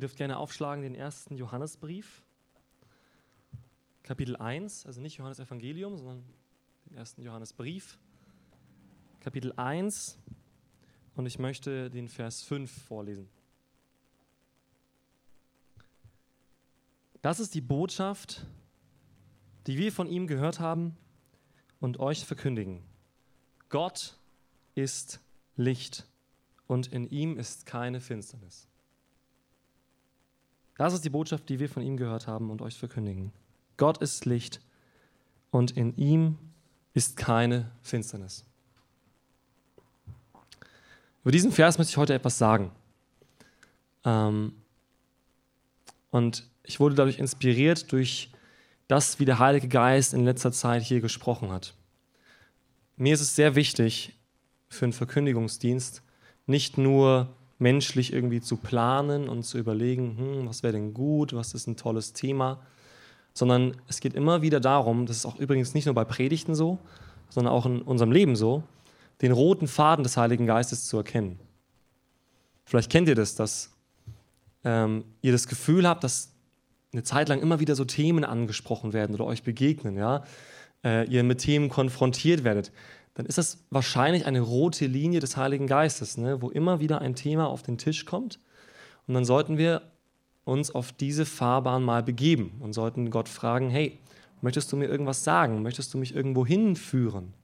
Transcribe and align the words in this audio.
Ihr 0.00 0.08
dürft 0.08 0.16
gerne 0.16 0.38
aufschlagen 0.38 0.82
den 0.82 0.94
ersten 0.94 1.36
Johannesbrief, 1.36 2.22
Kapitel 4.02 4.34
1, 4.34 4.86
also 4.86 4.98
nicht 4.98 5.18
Johannes 5.18 5.40
Evangelium, 5.40 5.98
sondern 5.98 6.24
den 6.86 6.96
ersten 6.96 7.20
Johannesbrief, 7.20 7.98
Kapitel 9.20 9.52
1. 9.58 10.16
Und 11.16 11.26
ich 11.26 11.38
möchte 11.38 11.90
den 11.90 12.08
Vers 12.08 12.40
5 12.40 12.72
vorlesen. 12.84 13.28
Das 17.20 17.38
ist 17.38 17.54
die 17.54 17.60
Botschaft, 17.60 18.46
die 19.66 19.76
wir 19.76 19.92
von 19.92 20.06
ihm 20.06 20.26
gehört 20.26 20.60
haben 20.60 20.96
und 21.78 22.00
euch 22.00 22.24
verkündigen. 22.24 22.82
Gott 23.68 24.16
ist 24.74 25.20
Licht 25.56 26.06
und 26.66 26.86
in 26.86 27.06
ihm 27.06 27.38
ist 27.38 27.66
keine 27.66 28.00
Finsternis. 28.00 28.69
Das 30.80 30.94
ist 30.94 31.04
die 31.04 31.10
Botschaft, 31.10 31.46
die 31.50 31.58
wir 31.58 31.68
von 31.68 31.82
ihm 31.82 31.98
gehört 31.98 32.26
haben 32.26 32.48
und 32.48 32.62
euch 32.62 32.78
verkündigen. 32.78 33.32
Gott 33.76 33.98
ist 33.98 34.24
Licht 34.24 34.62
und 35.50 35.72
in 35.72 35.94
ihm 35.98 36.38
ist 36.94 37.18
keine 37.18 37.70
Finsternis. 37.82 38.46
Über 41.20 41.32
diesen 41.32 41.52
Vers 41.52 41.76
möchte 41.76 41.90
ich 41.90 41.98
heute 41.98 42.14
etwas 42.14 42.38
sagen. 42.38 42.72
Ähm, 44.06 44.54
und 46.10 46.48
ich 46.62 46.80
wurde 46.80 46.94
dadurch 46.94 47.18
inspiriert 47.18 47.92
durch 47.92 48.32
das, 48.88 49.18
wie 49.18 49.26
der 49.26 49.38
Heilige 49.38 49.68
Geist 49.68 50.14
in 50.14 50.24
letzter 50.24 50.50
Zeit 50.50 50.82
hier 50.82 51.02
gesprochen 51.02 51.50
hat. 51.52 51.74
Mir 52.96 53.12
ist 53.12 53.20
es 53.20 53.36
sehr 53.36 53.54
wichtig 53.54 54.18
für 54.70 54.86
einen 54.86 54.94
Verkündigungsdienst, 54.94 56.02
nicht 56.46 56.78
nur 56.78 57.36
menschlich 57.60 58.12
irgendwie 58.12 58.40
zu 58.40 58.56
planen 58.56 59.28
und 59.28 59.44
zu 59.44 59.58
überlegen, 59.58 60.16
hm, 60.18 60.48
was 60.48 60.62
wäre 60.62 60.72
denn 60.72 60.94
gut, 60.94 61.34
was 61.34 61.54
ist 61.54 61.66
ein 61.66 61.76
tolles 61.76 62.12
Thema, 62.12 62.60
sondern 63.34 63.76
es 63.86 64.00
geht 64.00 64.14
immer 64.14 64.42
wieder 64.42 64.60
darum, 64.60 65.06
das 65.06 65.18
ist 65.18 65.26
auch 65.26 65.38
übrigens 65.38 65.74
nicht 65.74 65.86
nur 65.86 65.94
bei 65.94 66.04
Predigten 66.04 66.54
so, 66.54 66.78
sondern 67.28 67.52
auch 67.52 67.66
in 67.66 67.82
unserem 67.82 68.12
Leben 68.12 68.34
so, 68.34 68.62
den 69.20 69.32
roten 69.32 69.68
Faden 69.68 70.02
des 70.02 70.16
Heiligen 70.16 70.46
Geistes 70.46 70.86
zu 70.86 70.96
erkennen. 70.96 71.38
Vielleicht 72.64 72.90
kennt 72.90 73.08
ihr 73.08 73.14
das, 73.14 73.34
dass 73.34 73.70
ähm, 74.64 75.04
ihr 75.20 75.32
das 75.32 75.46
Gefühl 75.46 75.86
habt, 75.86 76.02
dass 76.02 76.32
eine 76.92 77.02
Zeit 77.02 77.28
lang 77.28 77.40
immer 77.40 77.60
wieder 77.60 77.76
so 77.76 77.84
Themen 77.84 78.24
angesprochen 78.24 78.92
werden 78.92 79.14
oder 79.14 79.26
euch 79.26 79.42
begegnen, 79.42 79.96
ja, 79.96 80.24
äh, 80.82 81.06
ihr 81.08 81.22
mit 81.24 81.38
Themen 81.38 81.68
konfrontiert 81.68 82.42
werdet 82.42 82.72
dann 83.14 83.26
ist 83.26 83.38
das 83.38 83.64
wahrscheinlich 83.70 84.26
eine 84.26 84.40
rote 84.40 84.86
Linie 84.86 85.20
des 85.20 85.36
Heiligen 85.36 85.66
Geistes, 85.66 86.16
ne, 86.16 86.40
wo 86.42 86.50
immer 86.50 86.80
wieder 86.80 87.00
ein 87.00 87.14
Thema 87.14 87.48
auf 87.48 87.62
den 87.62 87.78
Tisch 87.78 88.04
kommt. 88.04 88.38
Und 89.06 89.14
dann 89.14 89.24
sollten 89.24 89.58
wir 89.58 89.82
uns 90.44 90.70
auf 90.70 90.92
diese 90.92 91.26
Fahrbahn 91.26 91.82
mal 91.82 92.02
begeben 92.02 92.52
und 92.60 92.72
sollten 92.72 93.10
Gott 93.10 93.28
fragen, 93.28 93.70
hey, 93.70 93.98
möchtest 94.40 94.72
du 94.72 94.76
mir 94.76 94.86
irgendwas 94.86 95.24
sagen? 95.24 95.62
Möchtest 95.62 95.92
du 95.92 95.98
mich 95.98 96.14
irgendwo 96.14 96.46
hinführen? 96.46 97.34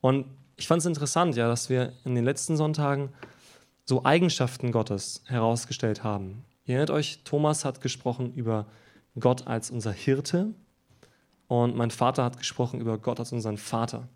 Und 0.00 0.26
ich 0.56 0.66
fand 0.66 0.80
es 0.80 0.86
interessant, 0.86 1.36
ja, 1.36 1.48
dass 1.48 1.68
wir 1.68 1.92
in 2.04 2.14
den 2.14 2.24
letzten 2.24 2.56
Sonntagen 2.56 3.10
so 3.84 4.04
Eigenschaften 4.04 4.72
Gottes 4.72 5.22
herausgestellt 5.26 6.04
haben. 6.04 6.44
Ihr 6.64 6.76
erinnert 6.76 6.90
euch, 6.90 7.20
Thomas 7.24 7.64
hat 7.64 7.80
gesprochen 7.80 8.32
über 8.34 8.66
Gott 9.18 9.46
als 9.46 9.70
unser 9.70 9.92
Hirte 9.92 10.54
und 11.46 11.76
mein 11.76 11.90
Vater 11.90 12.24
hat 12.24 12.38
gesprochen 12.38 12.80
über 12.80 12.98
Gott 12.98 13.20
als 13.20 13.32
unseren 13.32 13.58
Vater. 13.58 14.08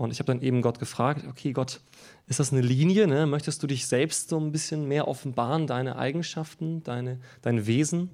Und 0.00 0.12
ich 0.12 0.18
habe 0.18 0.28
dann 0.28 0.40
eben 0.40 0.62
Gott 0.62 0.78
gefragt, 0.78 1.26
okay 1.28 1.52
Gott, 1.52 1.82
ist 2.26 2.40
das 2.40 2.52
eine 2.52 2.62
Linie? 2.62 3.06
Ne? 3.06 3.26
Möchtest 3.26 3.62
du 3.62 3.66
dich 3.66 3.86
selbst 3.86 4.30
so 4.30 4.40
ein 4.40 4.50
bisschen 4.50 4.88
mehr 4.88 5.06
offenbaren, 5.06 5.66
deine 5.66 5.96
Eigenschaften, 5.96 6.82
deine, 6.82 7.20
dein 7.42 7.66
Wesen? 7.66 8.08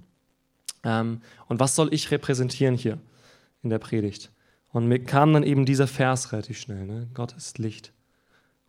Ähm, 0.83 1.21
und 1.47 1.61
was 1.61 1.77
soll 1.77 1.95
ich 1.95 2.11
repräsentieren 2.11 2.75
hier 2.75 2.99
in 3.63 3.71
der 3.71 3.79
Predigt? 3.79 4.33
Und 4.73 4.89
mir 4.89 4.99
kam 4.99 5.33
dann 5.33 5.45
eben 5.45 5.65
dieser 5.65 5.87
Vers 5.87 6.33
relativ 6.33 6.59
schnell. 6.59 6.87
Ne? 6.87 7.09
Gott 7.15 7.35
ist 7.37 7.59
Licht 7.59 7.93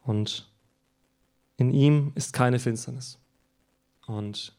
und 0.03 0.47
in 1.55 1.73
ihm 1.73 2.11
ist 2.13 2.33
keine 2.33 2.59
Finsternis. 2.59 3.17
Und 4.05 4.55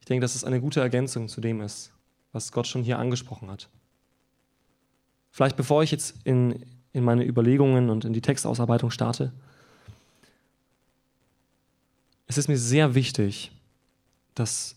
ich 0.00 0.04
denke, 0.04 0.20
dass 0.20 0.34
es 0.34 0.44
eine 0.44 0.60
gute 0.60 0.82
Ergänzung 0.82 1.28
zu 1.28 1.40
dem 1.40 1.62
ist, 1.62 1.94
was 2.30 2.52
Gott 2.52 2.66
schon 2.66 2.82
hier 2.82 2.98
angesprochen 2.98 3.50
hat. 3.50 3.70
Vielleicht 5.30 5.56
bevor 5.56 5.82
ich 5.82 5.92
jetzt 5.92 6.14
in, 6.24 6.62
in 6.94 7.04
meine 7.04 7.26
Überlegungen 7.26 7.90
und 7.90 8.06
in 8.06 8.14
die 8.14 8.22
Textausarbeitung 8.22 8.90
starte. 8.90 9.32
Es 12.26 12.38
ist 12.38 12.48
mir 12.48 12.56
sehr 12.56 12.94
wichtig, 12.94 13.52
dass 14.34 14.76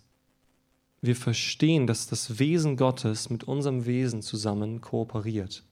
wir 1.00 1.16
verstehen, 1.16 1.88
dass 1.88 2.08
das 2.08 2.40
Wesen 2.40 2.76
Gottes 2.76 3.30
mit 3.30 3.44
unserem 3.46 3.86
Wesen 3.86 4.22
zusammen 4.24 4.82
kooperiert. 4.82 5.64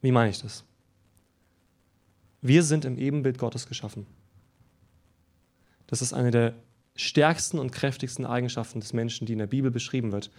Wie 0.00 0.12
meine 0.12 0.30
ich 0.30 0.40
das? 0.40 0.64
Wir 2.40 2.62
sind 2.62 2.84
im 2.84 2.96
Ebenbild 2.96 3.36
Gottes 3.36 3.66
geschaffen. 3.66 4.06
Das 5.88 6.02
ist 6.02 6.12
eine 6.12 6.30
der 6.30 6.54
stärksten 6.94 7.58
und 7.58 7.72
kräftigsten 7.72 8.24
Eigenschaften 8.24 8.78
des 8.78 8.92
Menschen, 8.92 9.26
die 9.26 9.32
in 9.32 9.40
der 9.40 9.48
Bibel 9.48 9.72
beschrieben 9.72 10.12
wird, 10.12 10.30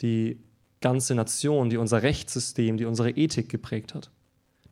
die 0.00 0.40
ganze 0.80 1.14
Nation, 1.14 1.70
die 1.70 1.76
unser 1.76 2.02
Rechtssystem, 2.02 2.76
die 2.76 2.84
unsere 2.84 3.10
Ethik 3.10 3.48
geprägt 3.48 3.94
hat. 3.94 4.10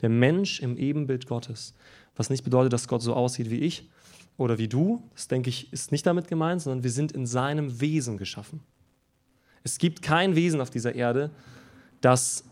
Der 0.01 0.09
Mensch 0.09 0.61
im 0.61 0.77
Ebenbild 0.77 1.27
Gottes. 1.27 1.75
Was 2.17 2.31
nicht 2.31 2.45
bedeutet, 2.45 2.73
dass 2.73 2.89
Gott 2.89 3.03
so 3.03 3.15
aussieht 3.15 3.51
wie 3.51 3.61
ich 3.61 3.89
oder 4.37 4.59
wie 4.59 4.69
du. 4.69 5.03
Das 5.15 5.29
denke 5.29 5.51
ich, 5.51 5.73
ist 5.73 5.93
nicht 5.93 6.07
damit 6.07 6.29
gemeint, 6.29 6.63
sondern 6.63 6.83
wir 6.83 6.91
sind 6.91 7.13
in 7.13 7.27
seinem 7.27 7.81
Wesen 7.81 8.17
geschaffen. 8.17 8.61
Es 9.65 9.79
gibt 9.79 10.03
kein 10.03 10.35
Wesen 10.35 10.61
auf 10.61 10.71
dieser 10.71 10.95
Erde, 10.95 11.31
das 12.01 12.45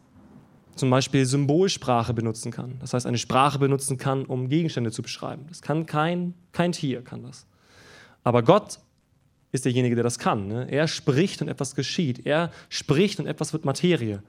zum 0.75 0.91
Beispiel 0.91 1.25
Symbolsprache 1.25 2.13
benutzen 2.13 2.53
kann. 2.53 2.79
Das 2.81 2.93
heißt, 2.93 3.07
eine 3.07 3.17
Sprache 3.17 3.59
benutzen 3.59 3.97
kann, 3.97 4.27
um 4.27 4.49
Gegenstände 4.49 4.91
zu 4.91 5.03
beschreiben. 5.03 5.47
Das 5.49 5.63
kann 5.63 5.87
kein, 5.87 6.35
kein 6.53 6.73
Tier, 6.73 7.03
kann 7.03 7.23
das. 7.23 7.47
Aber 8.23 8.43
Gott 8.43 8.81
ist 9.57 9.65
derjenige, 9.65 9.95
der 9.97 10.05
das 10.05 10.19
kann. 10.19 10.47
Ne? 10.47 10.71
Er 10.71 10.87
spricht 10.87 11.43
und 11.43 11.49
etwas 11.49 11.75
geschieht. 11.75 12.25
Er 12.27 12.51
spricht 12.69 13.19
und 13.19 13.27
etwas 13.27 13.53
wird 13.53 13.65
Materie. 13.65 14.23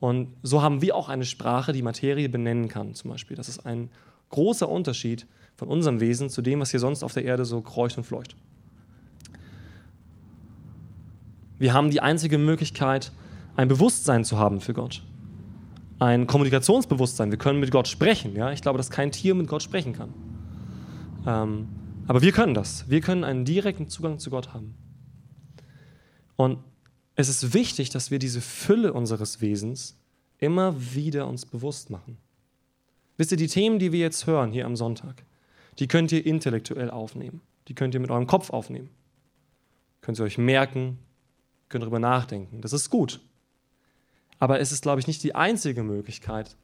Und 0.00 0.28
so 0.42 0.62
haben 0.62 0.80
wir 0.80 0.96
auch 0.96 1.08
eine 1.08 1.26
Sprache, 1.26 1.72
die 1.72 1.82
Materie 1.82 2.28
benennen 2.28 2.68
kann, 2.68 2.94
zum 2.94 3.10
Beispiel. 3.10 3.36
Das 3.36 3.48
ist 3.48 3.66
ein 3.66 3.90
großer 4.30 4.68
Unterschied 4.68 5.26
von 5.56 5.68
unserem 5.68 6.00
Wesen 6.00 6.30
zu 6.30 6.40
dem, 6.40 6.60
was 6.60 6.70
hier 6.70 6.80
sonst 6.80 7.02
auf 7.02 7.12
der 7.12 7.24
Erde 7.24 7.44
so 7.44 7.60
kreucht 7.60 7.98
und 7.98 8.04
fleucht. 8.04 8.34
Wir 11.58 11.74
haben 11.74 11.90
die 11.90 12.00
einzige 12.00 12.38
Möglichkeit, 12.38 13.12
ein 13.56 13.68
Bewusstsein 13.68 14.24
zu 14.24 14.38
haben 14.38 14.62
für 14.62 14.72
Gott. 14.72 15.02
Ein 15.98 16.26
Kommunikationsbewusstsein. 16.26 17.30
Wir 17.30 17.36
können 17.36 17.60
mit 17.60 17.70
Gott 17.70 17.86
sprechen. 17.86 18.34
Ja? 18.34 18.52
Ich 18.52 18.62
glaube, 18.62 18.78
dass 18.78 18.88
kein 18.88 19.12
Tier 19.12 19.34
mit 19.34 19.48
Gott 19.48 19.62
sprechen 19.62 19.92
kann. 19.92 20.14
Ähm, 21.26 21.68
aber 22.10 22.22
wir 22.22 22.32
können 22.32 22.54
das. 22.54 22.90
Wir 22.90 23.00
können 23.00 23.22
einen 23.22 23.44
direkten 23.44 23.88
Zugang 23.88 24.18
zu 24.18 24.30
Gott 24.30 24.52
haben. 24.52 24.74
Und 26.34 26.58
es 27.14 27.28
ist 27.28 27.54
wichtig, 27.54 27.90
dass 27.90 28.10
wir 28.10 28.18
diese 28.18 28.40
Fülle 28.40 28.92
unseres 28.92 29.40
Wesens 29.40 29.96
immer 30.38 30.74
wieder 30.92 31.28
uns 31.28 31.46
bewusst 31.46 31.88
machen. 31.88 32.16
Wisst 33.16 33.30
ihr, 33.30 33.36
die 33.36 33.46
Themen, 33.46 33.78
die 33.78 33.92
wir 33.92 34.00
jetzt 34.00 34.26
hören 34.26 34.50
hier 34.50 34.66
am 34.66 34.74
Sonntag, 34.74 35.22
die 35.78 35.86
könnt 35.86 36.10
ihr 36.10 36.26
intellektuell 36.26 36.90
aufnehmen. 36.90 37.42
Die 37.68 37.76
könnt 37.76 37.94
ihr 37.94 38.00
mit 38.00 38.10
eurem 38.10 38.26
Kopf 38.26 38.50
aufnehmen. 38.50 38.90
Könnt 40.00 40.18
ihr 40.18 40.24
euch 40.24 40.36
merken, 40.36 40.98
könnt 41.68 41.82
darüber 41.84 42.00
nachdenken. 42.00 42.60
Das 42.60 42.72
ist 42.72 42.90
gut. 42.90 43.20
Aber 44.40 44.58
es 44.58 44.72
ist, 44.72 44.82
glaube 44.82 44.98
ich, 44.98 45.06
nicht 45.06 45.22
die 45.22 45.36
einzige 45.36 45.84
Möglichkeit, 45.84 46.56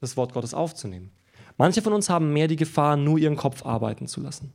das 0.00 0.16
Wort 0.16 0.32
Gottes 0.32 0.54
aufzunehmen. 0.54 1.10
Manche 1.56 1.82
von 1.82 1.92
uns 1.92 2.10
haben 2.10 2.32
mehr 2.32 2.48
die 2.48 2.56
Gefahr, 2.56 2.96
nur 2.96 3.18
ihren 3.18 3.36
Kopf 3.36 3.64
arbeiten 3.64 4.06
zu 4.06 4.20
lassen. 4.20 4.52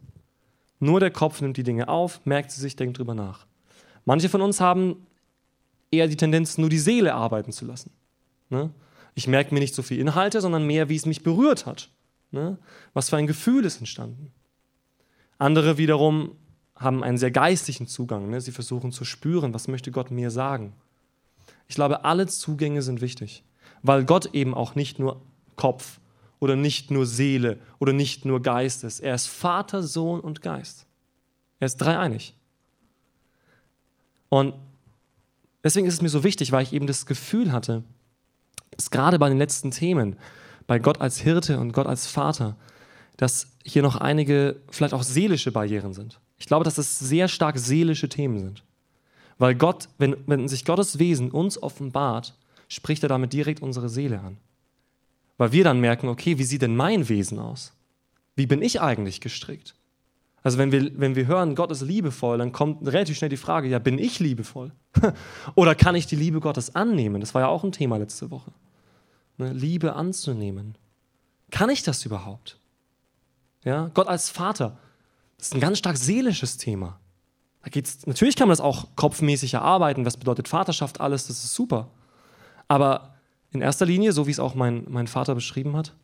Nur 0.80 1.00
der 1.00 1.12
Kopf 1.12 1.42
nimmt 1.42 1.58
die 1.58 1.64
Dinge 1.64 1.88
auf, 1.88 2.26
merkt 2.26 2.52
sie 2.52 2.62
sich, 2.62 2.76
denkt 2.76 2.98
drüber 2.98 3.14
nach. 3.14 3.46
Manche 4.06 4.30
von 4.30 4.42
uns 4.42 4.60
haben 4.60 5.08
eher 5.92 6.08
die 6.08 6.18
Tendenz, 6.18 6.58
nur 6.58 6.70
die 6.70 6.80
Seele 6.80 7.14
arbeiten 7.14 7.52
zu 7.52 7.66
lassen. 7.66 7.92
Ne? 8.50 8.70
Ich 9.16 9.28
merke 9.28 9.54
mir 9.54 9.60
nicht 9.60 9.76
so 9.76 9.82
viel 9.82 10.00
Inhalte, 10.00 10.42
sondern 10.42 10.66
mehr, 10.66 10.90
wie 10.90 10.96
es 10.96 11.06
mich 11.06 11.24
berührt 11.24 11.66
hat. 11.66 11.90
Ne? 12.32 12.58
Was 12.94 13.10
für 13.10 13.18
ein 13.18 13.28
Gefühl 13.28 13.66
ist 13.66 13.80
entstanden. 13.80 14.32
Andere 15.38 15.78
wiederum 15.78 16.36
haben 16.76 17.04
einen 17.04 17.18
sehr 17.18 17.32
geistlichen 17.32 17.88
Zugang. 17.88 18.30
Ne? 18.30 18.40
Sie 18.40 18.52
versuchen 18.52 18.92
zu 18.92 19.04
spüren, 19.04 19.54
was 19.54 19.68
möchte 19.68 19.92
Gott 19.92 20.12
mir 20.12 20.32
sagen. 20.32 20.74
Ich 21.68 21.76
glaube, 21.76 22.06
alle 22.06 22.28
Zugänge 22.28 22.82
sind 22.82 23.02
wichtig, 23.02 23.44
weil 23.84 24.06
Gott 24.06 24.34
eben 24.34 24.54
auch 24.54 24.76
nicht 24.76 25.00
nur 25.00 25.22
Kopf, 25.56 25.99
oder 26.40 26.56
nicht 26.56 26.92
nur 26.92 27.06
Seele 27.06 27.60
oder 27.80 27.94
nicht 27.94 28.26
nur 28.26 28.42
Geistes. 28.42 29.00
Er 29.00 29.16
ist 29.16 29.28
Vater, 29.28 29.84
Sohn 29.84 30.20
und 30.20 30.42
Geist. 30.42 30.86
Er 31.60 31.66
ist 31.66 31.78
dreieinig. 31.78 32.34
Und 34.30 34.54
deswegen 35.64 35.88
ist 35.88 35.96
es 35.96 36.02
mir 36.02 36.10
so 36.10 36.24
wichtig, 36.24 36.52
weil 36.52 36.64
ich 36.64 36.74
eben 36.74 36.88
das 36.88 37.06
Gefühl 37.06 37.52
hatte, 37.52 37.84
dass 38.72 38.92
gerade 38.92 39.20
bei 39.20 39.30
den 39.30 39.38
letzten 39.38 39.72
Themen, 39.72 40.16
bei 40.68 40.80
Gott 40.80 41.02
als 41.02 41.20
Hirte 41.20 41.60
und 41.60 41.74
Gott 41.74 41.88
als 41.88 42.08
Vater, 42.08 42.56
dass 43.18 43.48
hier 43.66 43.82
noch 43.82 43.98
einige 43.98 44.62
vielleicht 44.70 44.94
auch 44.94 45.04
seelische 45.04 45.52
Barrieren 45.52 45.94
sind. 45.94 46.20
Ich 46.38 46.46
glaube, 46.46 46.64
dass 46.64 46.76
das 46.76 47.00
sehr 47.00 47.28
stark 47.28 47.58
seelische 47.58 48.08
Themen 48.08 48.40
sind. 48.40 48.64
Weil 49.38 49.56
Gott, 49.56 49.90
wenn, 49.98 50.16
wenn 50.28 50.48
sich 50.48 50.64
Gottes 50.64 51.00
Wesen 51.00 51.32
uns 51.32 51.62
offenbart, 51.62 52.36
spricht 52.70 53.04
er 53.04 53.10
damit 53.10 53.34
direkt 53.34 53.62
unsere 53.62 53.90
Seele 53.90 54.22
an. 54.22 54.38
Weil 55.40 55.54
wir 55.54 55.64
dann 55.64 55.80
merken, 55.80 56.10
okay, 56.10 56.38
wie 56.38 56.44
sieht 56.44 56.62
denn 56.62 56.76
mein 56.76 57.08
Wesen 57.08 57.40
aus? 57.40 57.72
Wie 58.36 58.46
bin 58.46 58.62
ich 58.62 58.82
eigentlich 58.82 59.22
gestrickt? 59.22 59.74
Also 60.44 60.58
wenn 60.58 60.74
wir, 60.74 60.92
wenn 61.00 61.16
wir 61.16 61.28
hören, 61.28 61.56
Gott 61.56 61.72
ist 61.72 61.82
liebevoll, 61.82 62.38
dann 62.38 62.52
kommt 62.52 62.86
relativ 62.86 63.18
schnell 63.18 63.30
die 63.30 63.38
Frage, 63.38 63.70
ja, 63.70 63.80
bin 63.80 63.98
ich 64.00 64.20
liebevoll? 64.20 64.74
Oder 65.56 65.76
kann 65.76 65.96
ich 65.96 66.08
die 66.08 66.18
Liebe 66.18 66.42
Gottes 66.42 66.76
annehmen? 66.76 67.22
Das 67.22 67.34
war 67.34 67.44
ja 67.44 67.48
auch 67.48 67.64
ein 67.64 67.72
Thema 67.72 67.96
letzte 67.96 68.32
Woche. 68.32 68.52
Ne? 69.38 69.54
Liebe 69.54 69.96
anzunehmen. 69.96 70.78
Kann 71.52 71.70
ich 71.70 71.84
das 71.84 72.06
überhaupt? 72.06 72.60
Ja, 73.64 73.90
Gott 73.94 74.08
als 74.08 74.30
Vater, 74.30 74.78
das 75.38 75.48
ist 75.48 75.54
ein 75.54 75.62
ganz 75.62 75.78
stark 75.78 75.96
seelisches 75.96 76.58
Thema. 76.58 77.00
Da 77.64 77.70
geht's, 77.70 78.06
natürlich 78.06 78.36
kann 78.36 78.50
man 78.50 78.54
das 78.54 78.62
auch 78.62 78.88
kopfmäßig 78.98 79.54
erarbeiten, 79.54 80.06
was 80.06 80.18
bedeutet 80.18 80.50
Vaterschaft, 80.50 81.00
alles, 81.00 81.28
das 81.28 81.46
ist 81.46 81.54
super. 81.54 81.92
Aber 82.68 83.19
in 83.52 83.62
erster 83.62 83.86
Linie, 83.86 84.12
so 84.12 84.28
wie 84.28 84.32
es 84.32 84.40
auch 84.40 84.56
mein, 84.56 84.86
mein 84.88 85.08
Vater 85.08 85.36
beschrieben 85.36 85.76
hat, 85.76 85.96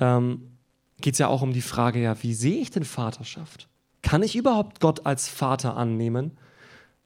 ähm, 0.00 0.52
geht 1.00 1.14
es 1.14 1.18
ja 1.18 1.28
auch 1.28 1.42
um 1.42 1.52
die 1.52 1.62
Frage, 1.62 2.00
ja, 2.00 2.20
wie 2.22 2.34
sehe 2.34 2.60
ich 2.60 2.70
denn 2.70 2.84
Vaterschaft? 2.84 3.68
Kann 4.02 4.22
ich 4.22 4.36
überhaupt 4.36 4.80
Gott 4.80 5.06
als 5.06 5.28
Vater 5.28 5.76
annehmen, 5.76 6.36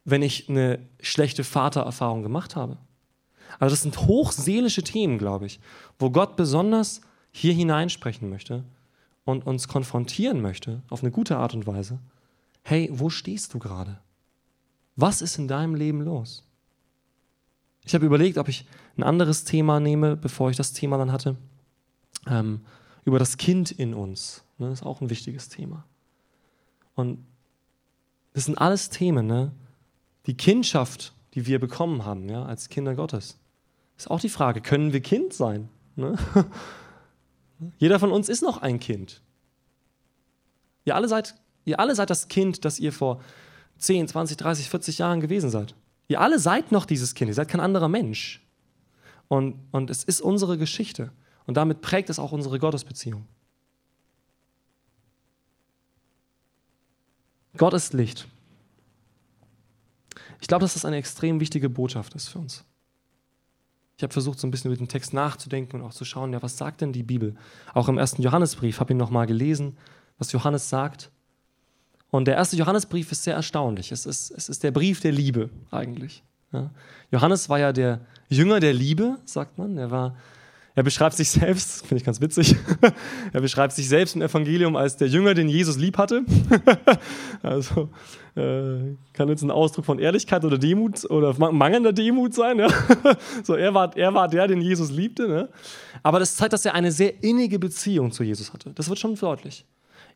wenn 0.05 0.23
ich 0.23 0.49
eine 0.49 0.79
schlechte 1.01 1.45
Vatererfahrung 1.45 2.23
gemacht 2.23 2.57
habe? 2.57 2.79
Also 3.59 3.73
das 3.73 3.83
sind 3.83 3.99
hochseelische 3.99 4.83
Themen, 4.83 5.19
glaube 5.19 5.47
ich, 5.47 5.61
wo 5.99 6.11
Gott 6.11 6.37
besonders 6.37 7.03
hier 7.33 7.53
hineinsprechen 7.53 8.29
möchte 8.29 8.65
und 9.25 9.47
uns 9.47 9.69
konfrontieren 9.69 10.41
möchte, 10.41 10.83
auf 10.91 11.03
eine 11.03 11.11
gute 11.11 11.37
Art 11.37 11.55
und 11.55 11.67
Weise. 11.67 11.99
Hey, 12.63 12.89
wo 12.93 13.11
stehst 13.11 13.55
du 13.55 13.59
gerade? 13.59 13.99
Was 14.97 15.23
ist 15.23 15.39
in 15.39 15.49
deinem 15.49 15.75
Leben 15.75 16.03
los? 16.03 16.45
Ich 17.85 17.95
habe 17.95 18.07
überlegt, 18.07 18.39
ob 18.39 18.49
ich 18.49 18.67
ein 18.97 19.03
anderes 19.03 19.45
Thema 19.45 19.81
nehme, 19.81 20.17
bevor 20.17 20.51
ich 20.51 20.57
das 20.57 20.73
Thema 20.73 20.99
dann 20.99 21.13
hatte. 21.13 21.37
Ähm, 22.27 22.61
über 23.05 23.19
das 23.19 23.37
Kind 23.37 23.71
in 23.71 23.95
uns. 23.95 24.45
Ne? 24.59 24.69
Das 24.71 24.81
ist 24.81 24.87
auch 24.87 25.01
ein 25.01 25.11
wichtiges 25.11 25.49
Thema. 25.49 25.85
Und 26.95 27.25
das 28.35 28.45
sind 28.45 28.59
alles 28.59 28.91
Themen, 28.91 29.27
ne? 29.27 29.53
Die 30.27 30.37
Kindschaft, 30.37 31.15
die 31.35 31.47
wir 31.47 31.59
bekommen 31.59 32.05
haben, 32.05 32.29
ja, 32.29 32.45
als 32.45 32.69
Kinder 32.69 32.95
Gottes. 32.95 33.39
Ist 33.97 34.11
auch 34.11 34.21
die 34.21 34.29
Frage, 34.29 34.61
können 34.61 34.93
wir 34.93 35.01
Kind 35.01 35.33
sein? 35.33 35.69
Ne? 35.97 36.17
Jeder 37.79 37.99
von 37.99 38.13
uns 38.13 38.29
ist 38.29 38.43
noch 38.43 38.63
ein 38.63 38.79
Kind. 38.79 39.21
Ihr 40.85 40.95
alle, 40.97 41.09
seid, 41.09 41.35
ihr 41.65 41.79
alle 41.79 41.95
seid 41.95 42.11
das 42.11 42.29
Kind, 42.29 42.65
das 42.65 42.79
ihr 42.79 42.93
vor 42.93 43.21
10, 43.79 44.09
20, 44.09 44.37
30, 44.37 44.71
40 44.71 44.99
Jahren 44.99 45.21
gewesen 45.21 45.51
seid. 45.51 45.75
Ihr 46.09 46.21
alle 46.21 46.39
seid 46.39 46.73
noch 46.73 46.85
dieses 46.87 47.15
Kind, 47.15 47.29
ihr 47.29 47.35
seid 47.35 47.49
kein 47.49 47.61
anderer 47.61 47.89
Mensch. 47.89 48.42
Und, 49.33 49.59
und 49.71 49.89
es 49.89 50.05
ist 50.05 50.21
unsere 50.21 50.59
Geschichte. 50.59 51.11
Und 51.47 51.57
damit 51.57 51.81
prägt 51.81 52.11
es 52.11 52.19
auch 52.19 52.33
unsere 52.33 52.59
Gottesbeziehung. 52.59 53.27
Gott 57.57 57.73
ist 57.73 57.95
Licht. 57.95 58.29
Ich 60.43 60.49
glaube, 60.49 60.65
dass 60.65 60.75
das 60.75 60.85
eine 60.85 60.97
extrem 60.97 61.41
wichtige 61.41 61.71
Botschaft 61.71 62.15
ist 62.15 62.29
für 62.29 62.41
uns. 62.41 62.67
Ich 63.97 64.03
habe 64.03 64.13
versucht, 64.13 64.39
so 64.39 64.47
ein 64.47 64.51
bisschen 64.51 64.71
über 64.71 64.77
den 64.77 64.89
Text 64.89 65.15
nachzudenken 65.15 65.81
und 65.81 65.87
auch 65.87 65.95
zu 65.95 66.05
schauen, 66.05 66.35
ja, 66.35 66.43
was 66.43 66.59
sagt 66.59 66.83
denn 66.83 66.93
die 66.93 67.03
Bibel? 67.03 67.35
Auch 67.73 67.89
im 67.89 67.97
ersten 67.97 68.21
Johannesbrief 68.21 68.81
habe 68.81 68.93
ich 68.93 68.99
nochmal 68.99 69.27
gelesen, 69.27 69.79
was 70.19 70.31
Johannes 70.33 70.69
sagt. 70.69 71.11
Und 72.11 72.27
der 72.27 72.35
erste 72.35 72.57
Johannesbrief 72.57 73.11
ist 73.11 73.23
sehr 73.23 73.35
erstaunlich. 73.37 73.93
Es 73.93 74.05
ist, 74.05 74.31
es 74.31 74.51
ist 74.51 74.63
der 74.63 74.73
Brief 74.73 75.01
der 75.01 75.13
Liebe 75.13 75.49
eigentlich. 75.71 76.23
Ja. 76.53 76.71
Johannes 77.11 77.49
war 77.49 77.59
ja 77.59 77.73
der 77.73 78.01
Jünger 78.29 78.61
der 78.61 78.73
Liebe, 78.73 79.19
sagt 79.25 79.59
man. 79.59 79.77
Er 79.79 79.91
war 79.91 80.15
er 80.75 80.83
beschreibt 80.83 81.15
sich 81.17 81.31
selbst, 81.31 81.87
finde 81.87 81.97
ich 81.97 82.05
ganz 82.05 82.21
witzig, 82.21 82.57
er 83.33 83.41
beschreibt 83.41 83.75
sich 83.75 83.89
selbst 83.89 84.17
im 84.17 84.23
Evangelium 84.23 84.77
als 84.77 84.97
der 84.97 85.09
Jünger, 85.09 85.35
den 85.35 85.49
Jesus 85.49 85.77
lieb 85.77 85.99
hatte. 85.99 86.25
also 87.43 87.91
äh, 88.35 88.97
kann 89.13 89.29
jetzt 89.29 89.43
ein 89.43 89.51
Ausdruck 89.51 89.85
von 89.85 89.99
Ehrlichkeit 89.99 90.45
oder 90.45 90.57
Demut 90.57 91.09
oder 91.11 91.35
mangelnder 91.53 91.93
Demut 91.93 92.35
sein. 92.35 92.59
Ja? 92.59 92.69
so, 93.45 93.55
er 93.55 93.75
war, 93.75 93.95
er 93.97 94.15
war 94.15 94.29
der, 94.29 94.49
den 94.49 94.63
Jesus 94.63 94.91
liebte. 94.91 95.29
Ne? 95.29 95.49
Aber 96.03 96.19
das 96.19 96.37
zeigt, 96.37 96.55
dass 96.55 96.65
er 96.65 96.75
eine 96.75 96.91
sehr 96.91 97.23
innige 97.23 97.59
Beziehung 97.59 98.11
zu 98.11 98.23
Jesus 98.25 98.53
hatte. 98.53 98.71
Das 98.75 98.89
wird 98.89 98.99
schon 98.99 99.15
deutlich. 99.15 99.67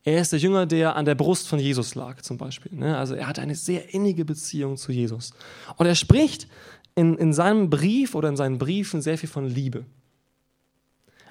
Er 0.07 0.21
ist 0.21 0.31
der 0.31 0.39
Jünger, 0.39 0.67
der 0.67 0.95
an 0.95 1.05
der 1.05 1.17
Brust 1.17 1.49
von 1.49 1.59
Jesus 1.59 1.97
lag, 1.97 2.23
zum 2.23 2.39
Beispiel. 2.39 2.73
Ne? 2.73 2.97
Also 2.97 3.17
er 3.17 3.27
hatte 3.27 3.43
eine 3.43 3.57
sehr 3.57 3.93
innige 3.93 4.25
Beziehung 4.25 4.77
zu 4.77 4.93
Jesus. 4.93 5.33
Und 5.79 5.87
er 5.87 5.97
spricht 5.97 6.47
in, 6.95 7.19
in 7.19 7.33
seinem 7.33 7.71
Brief 7.71 8.15
oder 8.15 8.29
in 8.29 8.37
seinen 8.37 8.57
Briefen 8.57 9.03
sehr 9.03 9.19
viel 9.19 9.29
von 9.29 9.49
Liebe. 9.49 9.85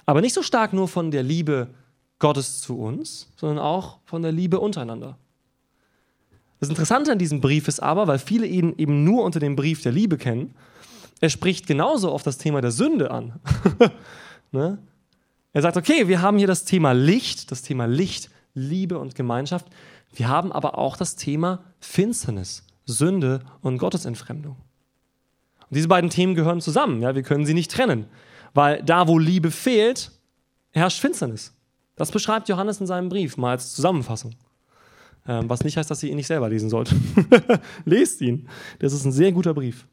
Aber 0.05 0.19
nicht 0.19 0.33
so 0.33 0.43
stark 0.43 0.73
nur 0.73 0.89
von 0.89 1.09
der 1.09 1.23
Liebe 1.23 1.69
Gottes 2.19 2.59
zu 2.59 2.77
uns, 2.77 3.31
sondern 3.37 3.59
auch 3.59 3.99
von 4.03 4.21
der 4.21 4.33
Liebe 4.33 4.59
untereinander. 4.59 5.17
Das 6.59 6.67
Interessante 6.67 7.13
an 7.13 7.17
diesem 7.17 7.39
Brief 7.39 7.69
ist 7.69 7.79
aber, 7.79 8.07
weil 8.07 8.19
viele 8.19 8.45
ihn 8.45 8.73
eben 8.77 9.05
nur 9.05 9.23
unter 9.23 9.39
dem 9.39 9.55
Brief 9.55 9.83
der 9.83 9.93
Liebe 9.93 10.17
kennen, 10.17 10.53
er 11.21 11.29
spricht 11.29 11.65
genauso 11.65 12.11
auf 12.11 12.23
das 12.23 12.37
Thema 12.37 12.59
der 12.59 12.71
Sünde 12.71 13.09
an. 13.09 13.39
ne? 14.51 14.79
Er 15.53 15.61
sagt, 15.61 15.77
okay, 15.77 16.09
wir 16.09 16.21
haben 16.21 16.37
hier 16.37 16.47
das 16.47 16.65
Thema 16.65 16.91
Licht, 16.91 17.51
das 17.51 17.61
Thema 17.61 17.85
Licht, 17.85 18.31
Liebe 18.55 18.97
und 18.97 19.13
Gemeinschaft. 19.13 19.67
Wir 20.13 20.27
haben 20.27 20.51
aber 20.51 20.77
auch 20.79 20.97
das 20.97 21.15
Thema 21.15 21.63
Finsternis, 21.79 22.63
Sünde 22.85 23.41
und 23.61 23.77
Gottesentfremdung. 23.77 24.55
Und 24.55 25.75
diese 25.75 25.87
beiden 25.87 26.09
Themen 26.09 26.33
gehören 26.33 26.61
zusammen. 26.61 27.01
Ja? 27.01 27.13
Wir 27.13 27.23
können 27.23 27.45
sie 27.45 27.53
nicht 27.53 27.71
trennen. 27.71 28.07
Weil 28.53 28.81
da, 28.81 29.07
wo 29.07 29.19
Liebe 29.19 29.51
fehlt, 29.51 30.11
herrscht 30.71 30.99
Finsternis. 30.99 31.53
Das 31.95 32.11
beschreibt 32.11 32.49
Johannes 32.49 32.79
in 32.79 32.87
seinem 32.87 33.09
Brief, 33.09 33.37
mal 33.37 33.51
als 33.51 33.73
Zusammenfassung. 33.73 34.35
Ähm, 35.27 35.49
was 35.49 35.63
nicht 35.63 35.77
heißt, 35.77 35.89
dass 35.89 36.03
ihr 36.03 36.09
ihn 36.09 36.17
nicht 36.17 36.27
selber 36.27 36.49
lesen 36.49 36.69
sollt. 36.69 36.93
Lest 37.85 38.21
ihn. 38.21 38.47
Das 38.79 38.93
ist 38.93 39.05
ein 39.05 39.11
sehr 39.11 39.31
guter 39.31 39.53
Brief. 39.53 39.87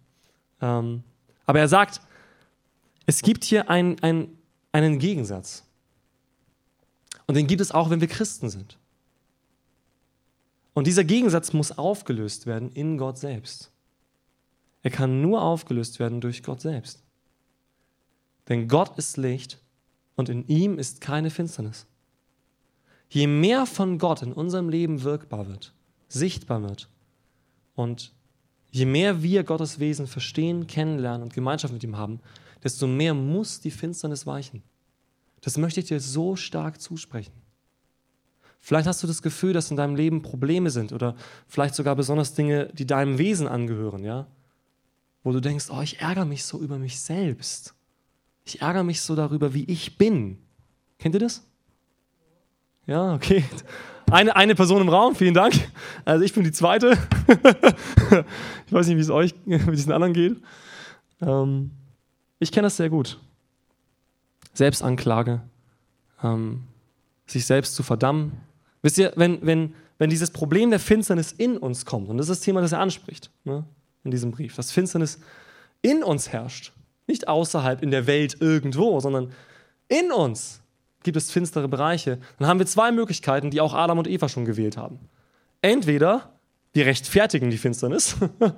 Ähm, 0.61 1.03
aber 1.47 1.61
er 1.61 1.69
sagt, 1.69 2.00
es 3.06 3.23
gibt 3.23 3.44
hier 3.44 3.70
ein, 3.70 3.96
ein, 4.03 4.29
einen 4.72 4.98
Gegensatz. 4.98 5.65
Und 7.26 7.36
den 7.36 7.46
gibt 7.46 7.60
es 7.60 7.72
auch, 7.72 7.91
wenn 7.91 8.00
wir 8.00 8.08
Christen 8.08 8.50
sind. 8.50 8.79
Und 10.74 10.86
dieser 10.86 11.05
Gegensatz 11.05 11.52
muss 11.52 11.76
aufgelöst 11.76 12.46
werden 12.46 12.70
in 12.72 12.96
Gott 12.96 13.19
selbst. 13.19 13.70
Er 14.82 14.91
kann 14.91 15.22
nur 15.22 15.43
aufgelöst 15.43 15.98
werden 15.98 16.20
durch 16.20 16.43
Gott 16.43 16.60
selbst. 16.60 17.02
Denn 18.48 18.69
Gott 18.69 18.98
ist 18.98 19.17
Licht 19.17 19.58
und 20.17 20.29
in 20.29 20.46
ihm 20.48 20.79
ist 20.79 21.00
keine 21.00 21.31
Finsternis. 21.31 21.86
Je 23.08 23.26
mehr 23.26 23.67
von 23.67 23.98
Gott 23.98 24.22
in 24.22 24.32
unserem 24.32 24.69
Leben 24.69 25.02
wirkbar 25.02 25.46
wird, 25.46 25.74
sichtbar 26.08 26.62
wird 26.62 26.88
und 27.74 28.12
je 28.70 28.86
mehr 28.86 29.22
wir 29.22 29.44
Gottes 29.44 29.79
Wesen 29.79 30.06
verstehen, 30.06 30.67
kennenlernen 30.67 31.22
und 31.22 31.34
Gemeinschaft 31.34 31.74
mit 31.74 31.84
ihm 31.84 31.96
haben, 31.96 32.20
desto 32.64 32.86
mehr 32.86 33.14
muss 33.14 33.60
die 33.60 33.70
Finsternis 33.70 34.26
weichen. 34.26 34.62
Das 35.43 35.58
möchte 35.58 35.81
ich 35.81 35.87
dir 35.87 36.01
so 36.01 36.37
stark 36.37 36.81
zusprechen. 36.81 37.32
Vielleicht 38.61 38.87
hast 38.87 39.03
du 39.03 39.08
das 39.08 39.22
Gefühl, 39.22 39.53
dass 39.53 39.72
in 39.72 39.77
deinem 39.77 39.96
Leben 39.96 40.22
Probleme 40.22 40.70
sind 40.70 40.93
oder 40.93 41.17
vielleicht 41.49 41.75
sogar 41.75 41.96
besonders 41.96 42.34
Dinge, 42.34 42.70
die 42.72 42.87
deinem 42.87 43.19
Wesen 43.19 43.49
angehören, 43.49 44.05
ja? 44.05 44.29
Wo 45.25 45.32
du 45.32 45.41
denkst, 45.41 45.67
oh, 45.70 45.81
ich 45.82 46.01
ärgere 46.01 46.25
mich 46.25 46.44
so 46.44 46.61
über 46.61 46.79
mich 46.79 47.01
selbst. 47.01 47.75
Ich 48.44 48.63
ärgere 48.63 48.84
mich 48.84 49.03
so 49.03 49.17
darüber, 49.17 49.53
wie 49.53 49.65
ich 49.65 49.99
bin. 49.99 50.39
Kennt 50.99 51.17
ihr 51.17 51.20
das? 51.20 51.44
Ja, 52.87 53.15
okay. 53.15 53.44
Eine, 54.11 54.37
eine 54.37 54.55
Person 54.55 54.81
im 54.81 54.89
Raum, 54.89 55.17
vielen 55.17 55.34
Dank. 55.34 55.55
Also 56.05 56.25
ich 56.25 56.32
bin 56.32 56.44
die 56.44 56.53
zweite. 56.53 56.99
ich 58.67 58.72
weiß 58.72 58.87
nicht, 58.87 58.96
wie 58.96 59.01
es 59.01 59.11
euch, 59.11 59.34
es 59.46 59.84
den 59.84 59.93
anderen 59.93 60.13
geht. 60.13 60.37
Ähm, 61.20 61.72
ich 62.39 62.53
kenne 62.53 62.67
das 62.67 62.77
sehr 62.77 62.91
gut. 62.91 63.19
Selbstanklage, 64.53 65.41
ähm, 66.23 66.65
sich 67.27 67.47
selbst 67.47 67.75
zu 67.75 67.82
verdammen. 67.82 68.32
Wisst 68.82 68.99
ihr, 68.99 69.13
wenn, 69.17 69.44
wenn, 69.44 69.75
wenn 69.99 70.11
dieses 70.11 70.31
Problem 70.31 70.71
der 70.71 70.81
Finsternis 70.81 71.32
in 71.32 71.56
uns 71.56 71.85
kommt, 71.87 72.09
und 72.09 72.19
das 72.19 72.29
ist 72.29 72.39
das 72.39 72.44
Thema, 72.44 72.61
das 72.61 72.73
er 72.73 72.81
anspricht 72.81 73.31
ne, 73.44 73.65
in 74.05 74.11
diesem 74.11 74.31
Brief, 74.31 74.56
dass 74.56 74.71
Finsternis 74.71 75.21
in 75.81 76.03
uns 76.03 76.32
herrscht, 76.32 76.73
nicht 77.06 77.29
außerhalb 77.29 77.82
in 77.82 77.91
der 77.91 78.06
Welt 78.06 78.37
irgendwo, 78.41 79.01
sondern 79.01 79.32
in 79.89 80.13
uns 80.13 80.61
gibt 81.03 81.17
es 81.17 81.31
finstere 81.31 81.69
Bereiche. 81.69 82.19
Dann 82.39 82.49
haben 82.49 82.59
wir 82.59 82.67
zwei 82.67 82.93
Möglichkeiten, 82.93 83.51
die 83.51 83.61
auch 83.61 83.75
Adam 83.75 83.99
und 83.99 84.09
Eva 84.09 84.29
schon 84.29 84.44
gewählt 84.44 84.77
haben. 84.77 84.99
Entweder 85.61 86.32
wir 86.73 86.87
rechtfertigen 86.87 87.51
die 87.51 87.59
Finsternis, 87.59 88.17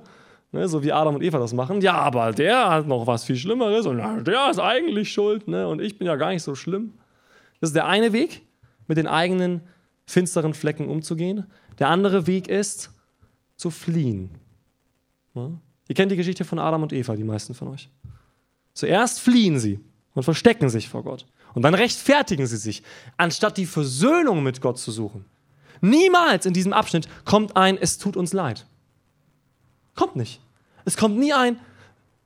ne, 0.54 0.68
so 0.68 0.82
wie 0.82 0.92
Adam 0.92 1.16
und 1.16 1.22
Eva 1.22 1.38
das 1.38 1.52
machen. 1.52 1.80
Ja, 1.80 1.94
aber 1.94 2.32
der 2.32 2.70
hat 2.70 2.86
noch 2.86 3.06
was 3.06 3.24
viel 3.24 3.36
Schlimmeres 3.36 3.86
und 3.86 3.98
der 3.98 4.50
ist 4.50 4.58
eigentlich 4.58 5.12
schuld 5.12 5.46
ne, 5.48 5.68
und 5.68 5.80
ich 5.80 5.98
bin 5.98 6.06
ja 6.06 6.16
gar 6.16 6.30
nicht 6.30 6.42
so 6.42 6.54
schlimm. 6.54 6.94
Das 7.60 7.70
ist 7.70 7.76
der 7.76 7.86
eine 7.86 8.12
Weg, 8.12 8.42
mit 8.86 8.96
den 8.96 9.06
eigenen 9.06 9.62
finsteren 10.06 10.54
Flecken 10.54 10.88
umzugehen. 10.88 11.46
Der 11.78 11.88
andere 11.88 12.26
Weg 12.26 12.48
ist, 12.48 12.90
zu 13.56 13.70
fliehen. 13.70 14.30
Ja? 15.34 15.50
Ihr 15.88 15.94
kennt 15.94 16.12
die 16.12 16.16
Geschichte 16.16 16.44
von 16.44 16.58
Adam 16.58 16.82
und 16.82 16.92
Eva, 16.92 17.14
die 17.14 17.24
meisten 17.24 17.54
von 17.54 17.68
euch. 17.68 17.88
Zuerst 18.72 19.20
fliehen 19.20 19.58
sie 19.58 19.80
und 20.14 20.22
verstecken 20.22 20.68
sich 20.68 20.88
vor 20.88 21.04
Gott. 21.04 21.26
Und 21.54 21.62
dann 21.62 21.74
rechtfertigen 21.74 22.46
sie 22.46 22.56
sich, 22.56 22.82
anstatt 23.16 23.56
die 23.58 23.66
Versöhnung 23.66 24.42
mit 24.42 24.60
Gott 24.60 24.78
zu 24.78 24.90
suchen. 24.90 25.24
Niemals 25.80 26.46
in 26.46 26.52
diesem 26.52 26.72
Abschnitt 26.72 27.08
kommt 27.24 27.56
ein, 27.56 27.78
es 27.78 27.98
tut 27.98 28.16
uns 28.16 28.32
leid. 28.32 28.66
Kommt 29.94 30.16
nicht. 30.16 30.40
Es 30.84 30.96
kommt 30.96 31.16
nie 31.18 31.32
ein, 31.32 31.58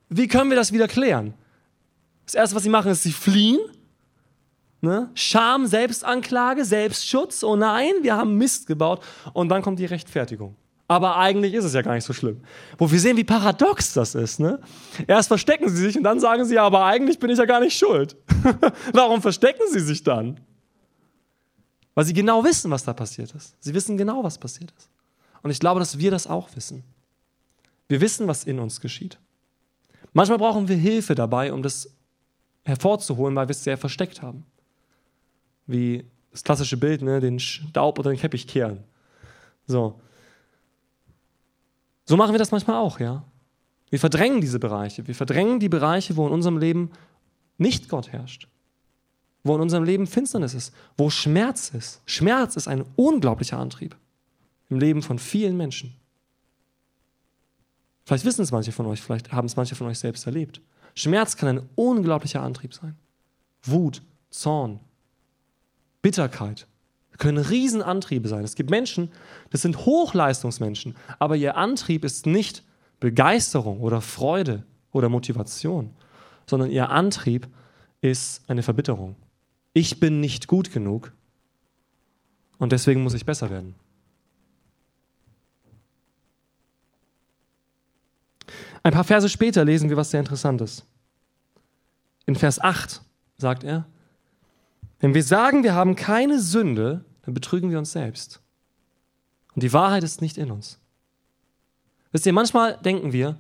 wie 0.08 0.28
können 0.28 0.50
wir 0.50 0.56
das 0.56 0.72
wieder 0.72 0.88
klären? 0.88 1.34
Das 2.24 2.34
Erste, 2.34 2.56
was 2.56 2.62
sie 2.62 2.68
machen, 2.68 2.90
ist, 2.90 3.02
sie 3.02 3.12
fliehen. 3.12 3.60
Ne? 4.80 5.10
Scham, 5.14 5.66
Selbstanklage, 5.66 6.64
Selbstschutz. 6.64 7.42
Oh 7.42 7.56
nein, 7.56 7.92
wir 8.02 8.16
haben 8.16 8.36
Mist 8.36 8.66
gebaut. 8.66 9.02
Und 9.32 9.48
dann 9.48 9.62
kommt 9.62 9.78
die 9.78 9.86
Rechtfertigung. 9.86 10.56
Aber 10.86 11.16
eigentlich 11.16 11.52
ist 11.52 11.64
es 11.64 11.74
ja 11.74 11.82
gar 11.82 11.94
nicht 11.94 12.04
so 12.04 12.14
schlimm. 12.14 12.40
Wo 12.78 12.90
wir 12.90 12.98
sehen, 12.98 13.16
wie 13.16 13.24
paradox 13.24 13.92
das 13.92 14.14
ist. 14.14 14.40
Ne? 14.40 14.58
Erst 15.06 15.28
verstecken 15.28 15.68
sie 15.68 15.76
sich 15.76 15.96
und 15.96 16.02
dann 16.02 16.18
sagen 16.18 16.46
sie, 16.46 16.58
aber 16.58 16.84
eigentlich 16.86 17.18
bin 17.18 17.28
ich 17.28 17.38
ja 17.38 17.44
gar 17.44 17.60
nicht 17.60 17.76
schuld. 17.76 18.16
Warum 18.94 19.20
verstecken 19.20 19.62
sie 19.70 19.80
sich 19.80 20.02
dann? 20.02 20.40
Weil 21.94 22.04
sie 22.06 22.14
genau 22.14 22.42
wissen, 22.42 22.70
was 22.70 22.84
da 22.84 22.94
passiert 22.94 23.34
ist. 23.34 23.54
Sie 23.60 23.74
wissen 23.74 23.98
genau, 23.98 24.24
was 24.24 24.38
passiert 24.38 24.72
ist. 24.78 24.88
Und 25.42 25.50
ich 25.50 25.60
glaube, 25.60 25.80
dass 25.80 25.98
wir 25.98 26.10
das 26.10 26.26
auch 26.26 26.48
wissen. 26.54 26.84
Wir 27.88 28.00
wissen, 28.00 28.28
was 28.28 28.44
in 28.44 28.58
uns 28.58 28.80
geschieht. 28.80 29.18
Manchmal 30.12 30.38
brauchen 30.38 30.68
wir 30.68 30.76
Hilfe 30.76 31.14
dabei, 31.14 31.52
um 31.52 31.62
das 31.62 31.90
hervorzuholen, 32.64 33.34
weil 33.34 33.48
wir 33.48 33.52
es 33.52 33.64
sehr 33.64 33.78
versteckt 33.78 34.22
haben. 34.22 34.44
Wie 35.66 36.04
das 36.30 36.44
klassische 36.44 36.76
Bild, 36.76 37.02
ne, 37.02 37.20
den 37.20 37.40
Staub 37.40 37.98
oder 37.98 38.10
den 38.10 38.20
Teppich 38.20 38.46
kehren. 38.46 38.84
So. 39.66 40.00
So 42.04 42.16
machen 42.16 42.32
wir 42.32 42.38
das 42.38 42.52
manchmal 42.52 42.76
auch, 42.76 43.00
ja. 43.00 43.24
Wir 43.90 43.98
verdrängen 43.98 44.40
diese 44.40 44.58
Bereiche. 44.58 45.06
Wir 45.06 45.14
verdrängen 45.14 45.60
die 45.60 45.68
Bereiche, 45.68 46.16
wo 46.16 46.26
in 46.26 46.32
unserem 46.32 46.58
Leben 46.58 46.90
nicht 47.56 47.88
Gott 47.88 48.12
herrscht. 48.12 48.48
Wo 49.44 49.54
in 49.54 49.62
unserem 49.62 49.84
Leben 49.84 50.06
Finsternis 50.06 50.52
ist. 50.52 50.74
Wo 50.96 51.10
Schmerz 51.10 51.70
ist. 51.70 52.02
Schmerz 52.04 52.56
ist 52.56 52.68
ein 52.68 52.84
unglaublicher 52.96 53.58
Antrieb 53.58 53.96
im 54.68 54.78
Leben 54.78 55.02
von 55.02 55.18
vielen 55.18 55.56
Menschen. 55.56 55.97
Vielleicht 58.08 58.24
wissen 58.24 58.40
es 58.40 58.52
manche 58.52 58.72
von 58.72 58.86
euch, 58.86 59.02
vielleicht 59.02 59.32
haben 59.32 59.44
es 59.44 59.56
manche 59.56 59.74
von 59.74 59.86
euch 59.86 59.98
selbst 59.98 60.24
erlebt. 60.24 60.62
Schmerz 60.94 61.36
kann 61.36 61.50
ein 61.50 61.68
unglaublicher 61.74 62.40
Antrieb 62.40 62.72
sein. 62.72 62.96
Wut, 63.62 64.00
Zorn, 64.30 64.80
Bitterkeit 66.00 66.66
können 67.18 67.36
Riesenantriebe 67.36 68.26
sein. 68.26 68.44
Es 68.44 68.54
gibt 68.54 68.70
Menschen, 68.70 69.10
das 69.50 69.60
sind 69.60 69.84
Hochleistungsmenschen, 69.84 70.96
aber 71.18 71.36
ihr 71.36 71.58
Antrieb 71.58 72.02
ist 72.02 72.24
nicht 72.24 72.64
Begeisterung 72.98 73.80
oder 73.80 74.00
Freude 74.00 74.64
oder 74.90 75.10
Motivation, 75.10 75.94
sondern 76.46 76.70
ihr 76.70 76.88
Antrieb 76.88 77.46
ist 78.00 78.48
eine 78.48 78.62
Verbitterung. 78.62 79.16
Ich 79.74 80.00
bin 80.00 80.20
nicht 80.20 80.46
gut 80.46 80.72
genug 80.72 81.12
und 82.56 82.72
deswegen 82.72 83.02
muss 83.02 83.12
ich 83.12 83.26
besser 83.26 83.50
werden. 83.50 83.74
Ein 88.82 88.92
paar 88.92 89.04
Verse 89.04 89.28
später 89.28 89.64
lesen 89.64 89.90
wir 89.90 89.96
was 89.96 90.10
sehr 90.10 90.20
Interessantes. 90.20 90.84
In 92.26 92.36
Vers 92.36 92.60
8 92.60 93.02
sagt 93.36 93.64
er, 93.64 93.86
wenn 95.00 95.14
wir 95.14 95.22
sagen, 95.22 95.62
wir 95.62 95.74
haben 95.74 95.96
keine 95.96 96.40
Sünde, 96.40 97.04
dann 97.22 97.34
betrügen 97.34 97.70
wir 97.70 97.78
uns 97.78 97.92
selbst. 97.92 98.40
Und 99.54 99.62
die 99.62 99.72
Wahrheit 99.72 100.02
ist 100.02 100.20
nicht 100.20 100.38
in 100.38 100.50
uns. 100.50 100.78
Wisst 102.12 102.26
ihr, 102.26 102.32
manchmal 102.32 102.76
denken 102.78 103.12
wir, 103.12 103.36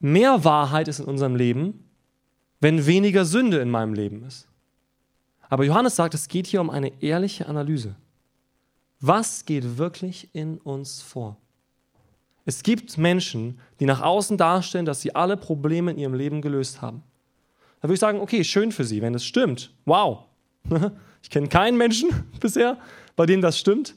mehr 0.00 0.44
Wahrheit 0.44 0.88
ist 0.88 0.98
in 0.98 1.04
unserem 1.06 1.36
Leben, 1.36 1.84
wenn 2.60 2.86
weniger 2.86 3.24
Sünde 3.24 3.58
in 3.58 3.70
meinem 3.70 3.94
Leben 3.94 4.24
ist. 4.24 4.48
Aber 5.48 5.64
Johannes 5.64 5.96
sagt, 5.96 6.14
es 6.14 6.28
geht 6.28 6.46
hier 6.46 6.60
um 6.60 6.70
eine 6.70 7.02
ehrliche 7.02 7.46
Analyse. 7.46 7.94
Was 9.00 9.44
geht 9.44 9.76
wirklich 9.76 10.30
in 10.32 10.58
uns 10.58 11.02
vor? 11.02 11.36
Es 12.44 12.62
gibt 12.62 12.98
Menschen, 12.98 13.58
die 13.80 13.86
nach 13.86 14.02
außen 14.02 14.36
darstellen, 14.36 14.84
dass 14.84 15.00
sie 15.00 15.14
alle 15.14 15.36
Probleme 15.36 15.90
in 15.90 15.98
ihrem 15.98 16.14
Leben 16.14 16.42
gelöst 16.42 16.82
haben. 16.82 17.02
Da 17.80 17.88
würde 17.88 17.94
ich 17.94 18.00
sagen, 18.00 18.20
okay, 18.20 18.44
schön 18.44 18.72
für 18.72 18.84
sie, 18.84 19.02
wenn 19.02 19.14
es 19.14 19.24
stimmt. 19.24 19.72
Wow. 19.84 20.24
Ich 21.24 21.30
kenne 21.30 21.48
keinen 21.48 21.78
Menschen 21.78 22.10
bisher, 22.40 22.76
bei 23.16 23.24
dem 23.24 23.40
das 23.40 23.58
stimmt. 23.58 23.94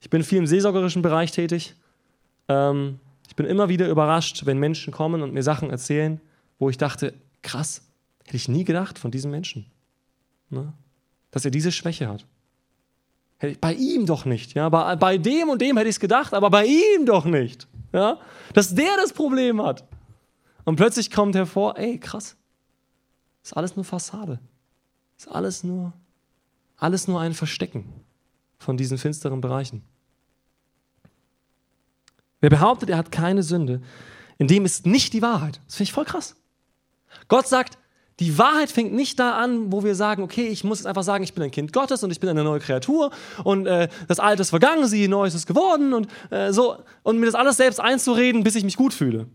Ich 0.00 0.08
bin 0.08 0.22
viel 0.22 0.38
im 0.38 0.46
seelsorgerischen 0.46 1.02
Bereich 1.02 1.30
tätig. 1.30 1.74
Ähm, 2.48 2.98
ich 3.28 3.36
bin 3.36 3.44
immer 3.44 3.68
wieder 3.68 3.90
überrascht, 3.90 4.46
wenn 4.46 4.58
Menschen 4.58 4.90
kommen 4.90 5.20
und 5.20 5.34
mir 5.34 5.42
Sachen 5.42 5.68
erzählen, 5.68 6.18
wo 6.58 6.70
ich 6.70 6.78
dachte, 6.78 7.12
krass, 7.42 7.82
hätte 8.24 8.38
ich 8.38 8.48
nie 8.48 8.64
gedacht 8.64 8.98
von 8.98 9.10
diesem 9.10 9.30
Menschen, 9.30 9.66
ne? 10.48 10.72
dass 11.30 11.44
er 11.44 11.50
diese 11.50 11.72
Schwäche 11.72 12.08
hat. 12.08 12.24
Bei 13.60 13.74
ihm 13.74 14.06
doch 14.06 14.24
nicht. 14.24 14.54
Ja? 14.54 14.68
Bei, 14.68 14.96
bei 14.96 15.18
dem 15.18 15.50
und 15.50 15.60
dem 15.60 15.76
hätte 15.76 15.88
ich 15.88 15.96
es 15.96 16.00
gedacht, 16.00 16.32
aber 16.32 16.50
bei 16.50 16.66
ihm 16.66 17.04
doch 17.04 17.24
nicht. 17.24 17.68
Ja? 17.92 18.18
Dass 18.54 18.74
der 18.74 18.96
das 18.96 19.12
Problem 19.12 19.62
hat. 19.62 19.84
Und 20.64 20.76
plötzlich 20.76 21.10
kommt 21.10 21.34
hervor, 21.34 21.78
ey, 21.78 21.98
krass. 21.98 22.36
Ist 23.42 23.56
alles 23.56 23.76
nur 23.76 23.84
Fassade. 23.84 24.40
Ist 25.16 25.28
alles 25.28 25.62
nur, 25.64 25.92
alles 26.76 27.08
nur 27.08 27.20
ein 27.20 27.34
Verstecken 27.34 27.84
von 28.58 28.76
diesen 28.76 28.98
finsteren 28.98 29.40
Bereichen. 29.40 29.82
Wer 32.40 32.50
behauptet, 32.50 32.90
er 32.90 32.98
hat 32.98 33.12
keine 33.12 33.42
Sünde, 33.42 33.80
in 34.38 34.48
dem 34.48 34.64
ist 34.64 34.86
nicht 34.86 35.12
die 35.12 35.22
Wahrheit. 35.22 35.60
Das 35.66 35.76
finde 35.76 35.88
ich 35.88 35.92
voll 35.92 36.04
krass. 36.04 36.36
Gott 37.28 37.48
sagt, 37.48 37.78
die 38.18 38.38
Wahrheit 38.38 38.70
fängt 38.70 38.94
nicht 38.94 39.18
da 39.18 39.36
an, 39.38 39.70
wo 39.70 39.84
wir 39.84 39.94
sagen, 39.94 40.22
okay, 40.22 40.48
ich 40.48 40.64
muss 40.64 40.78
jetzt 40.78 40.86
einfach 40.86 41.02
sagen, 41.02 41.22
ich 41.22 41.34
bin 41.34 41.44
ein 41.44 41.50
Kind 41.50 41.72
Gottes 41.72 42.02
und 42.02 42.10
ich 42.10 42.18
bin 42.18 42.30
eine 42.30 42.44
neue 42.44 42.60
Kreatur 42.60 43.10
und 43.44 43.66
äh, 43.66 43.88
das 44.08 44.20
Alte 44.20 44.42
ist 44.42 44.50
vergangen, 44.50 44.86
siehe, 44.86 45.08
Neues 45.08 45.34
ist 45.34 45.46
geworden 45.46 45.92
und 45.92 46.08
äh, 46.30 46.52
so 46.52 46.78
und 47.02 47.18
mir 47.18 47.26
das 47.26 47.34
alles 47.34 47.58
selbst 47.58 47.78
einzureden, 47.78 48.42
bis 48.42 48.54
ich 48.54 48.64
mich 48.64 48.76
gut 48.76 48.94
fühle. 48.94 49.26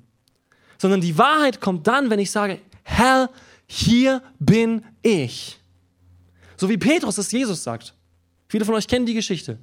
Sondern 0.80 1.00
die 1.00 1.18
Wahrheit 1.18 1.62
kommt 1.62 1.86
dann, 1.86 2.10
wenn 2.10 2.18
ich 2.18 2.32
sage, 2.32 2.60
Herr, 2.84 3.30
hier 3.68 4.24
bin 4.40 4.84
ich. 5.04 5.60
So 6.58 6.68
wie 6.70 6.78
Petrus 6.78 7.20
es 7.20 7.32
Jesus 7.32 7.64
sagt. 7.64 7.94
Viele 8.48 8.66
von 8.66 8.74
euch 8.74 8.88
kennen 8.88 9.06
die 9.06 9.14
Geschichte. 9.14 9.60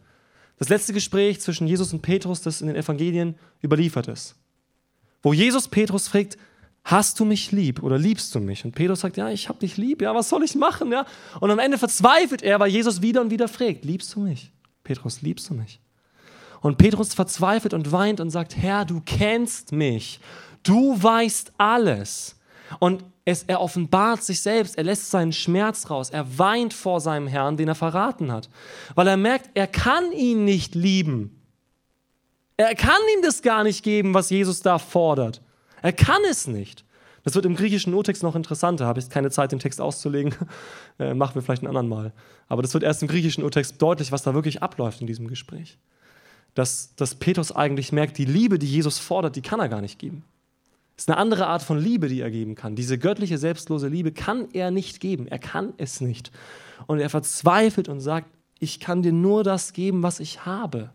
Das 0.58 0.68
letzte 0.68 0.92
Gespräch 0.92 1.40
zwischen 1.40 1.66
Jesus 1.66 1.92
und 1.92 2.02
Petrus, 2.02 2.40
das 2.40 2.60
in 2.60 2.68
den 2.68 2.76
Evangelien 2.76 3.36
überliefert 3.62 4.08
ist. 4.08 4.36
Wo 5.22 5.32
Jesus 5.32 5.68
Petrus 5.68 6.08
fragt, 6.08 6.38
hast 6.84 7.20
du 7.20 7.24
mich 7.24 7.52
lieb 7.52 7.82
oder 7.82 7.98
liebst 7.98 8.34
du 8.34 8.40
mich? 8.40 8.64
Und 8.64 8.74
Petrus 8.74 9.00
sagt, 9.00 9.16
ja, 9.16 9.28
ich 9.30 9.48
habe 9.48 9.58
dich 9.58 9.76
lieb, 9.76 10.02
ja, 10.02 10.14
was 10.14 10.28
soll 10.28 10.42
ich 10.44 10.54
machen? 10.54 10.90
Ja? 10.90 11.04
Und 11.40 11.50
am 11.50 11.58
Ende 11.58 11.78
verzweifelt 11.78 12.42
er, 12.42 12.58
weil 12.60 12.70
Jesus 12.70 13.02
wieder 13.02 13.20
und 13.20 13.30
wieder 13.30 13.48
fragt, 13.48 13.84
liebst 13.84 14.14
du 14.14 14.20
mich? 14.20 14.52
Petrus, 14.84 15.22
liebst 15.22 15.50
du 15.50 15.54
mich? 15.54 15.80
Und 16.60 16.78
Petrus 16.78 17.14
verzweifelt 17.14 17.74
und 17.74 17.92
weint 17.92 18.20
und 18.20 18.30
sagt, 18.30 18.56
Herr, 18.56 18.84
du 18.84 19.00
kennst 19.04 19.72
mich, 19.72 20.18
du 20.62 21.00
weißt 21.00 21.52
alles. 21.58 22.36
Und 22.78 23.04
es, 23.24 23.42
er 23.44 23.60
offenbart 23.60 24.22
sich 24.22 24.40
selbst, 24.40 24.78
er 24.78 24.84
lässt 24.84 25.10
seinen 25.10 25.32
Schmerz 25.32 25.90
raus, 25.90 26.10
er 26.10 26.38
weint 26.38 26.72
vor 26.72 27.00
seinem 27.00 27.26
Herrn, 27.26 27.56
den 27.56 27.68
er 27.68 27.74
verraten 27.74 28.32
hat, 28.32 28.48
weil 28.94 29.06
er 29.06 29.16
merkt, 29.16 29.50
er 29.54 29.66
kann 29.66 30.12
ihn 30.12 30.44
nicht 30.44 30.74
lieben. 30.74 31.34
Er 32.56 32.74
kann 32.74 33.00
ihm 33.14 33.22
das 33.22 33.42
gar 33.42 33.62
nicht 33.62 33.84
geben, 33.84 34.14
was 34.14 34.30
Jesus 34.30 34.60
da 34.60 34.78
fordert. 34.78 35.42
Er 35.82 35.92
kann 35.92 36.20
es 36.30 36.46
nicht. 36.46 36.84
Das 37.24 37.34
wird 37.34 37.44
im 37.44 37.56
griechischen 37.56 37.92
Urtext 37.92 38.22
noch 38.22 38.34
interessanter. 38.34 38.86
Habe 38.86 39.00
ich 39.00 39.10
keine 39.10 39.30
Zeit, 39.30 39.52
den 39.52 39.58
Text 39.58 39.80
auszulegen. 39.80 40.34
Äh, 41.00 41.14
machen 41.14 41.36
wir 41.36 41.42
vielleicht 41.42 41.62
ein 41.62 41.68
anderen 41.68 41.88
Mal. 41.88 42.12
Aber 42.48 42.60
das 42.60 42.74
wird 42.74 42.82
erst 42.82 43.02
im 43.02 43.08
griechischen 43.08 43.44
Urtext 43.44 43.80
deutlich, 43.80 44.10
was 44.10 44.24
da 44.24 44.34
wirklich 44.34 44.64
abläuft 44.64 45.00
in 45.00 45.06
diesem 45.06 45.28
Gespräch. 45.28 45.78
Dass, 46.54 46.96
dass 46.96 47.14
Petrus 47.14 47.52
eigentlich 47.52 47.92
merkt, 47.92 48.18
die 48.18 48.24
Liebe, 48.24 48.58
die 48.58 48.66
Jesus 48.66 48.98
fordert, 48.98 49.36
die 49.36 49.40
kann 49.40 49.60
er 49.60 49.68
gar 49.68 49.80
nicht 49.80 50.00
geben. 50.00 50.24
Es 50.96 51.04
ist 51.04 51.08
eine 51.08 51.18
andere 51.18 51.46
Art 51.46 51.62
von 51.62 51.78
Liebe, 51.78 52.08
die 52.08 52.20
er 52.20 52.32
geben 52.32 52.56
kann. 52.56 52.74
Diese 52.74 52.98
göttliche, 52.98 53.38
selbstlose 53.38 53.86
Liebe 53.86 54.10
kann 54.10 54.48
er 54.52 54.72
nicht 54.72 54.98
geben. 54.98 55.28
Er 55.28 55.38
kann 55.38 55.72
es 55.76 56.00
nicht. 56.00 56.32
Und 56.88 56.98
er 56.98 57.10
verzweifelt 57.10 57.88
und 57.88 58.00
sagt, 58.00 58.28
ich 58.58 58.80
kann 58.80 59.02
dir 59.02 59.12
nur 59.12 59.44
das 59.44 59.72
geben, 59.72 60.02
was 60.02 60.18
ich 60.18 60.44
habe. 60.44 60.90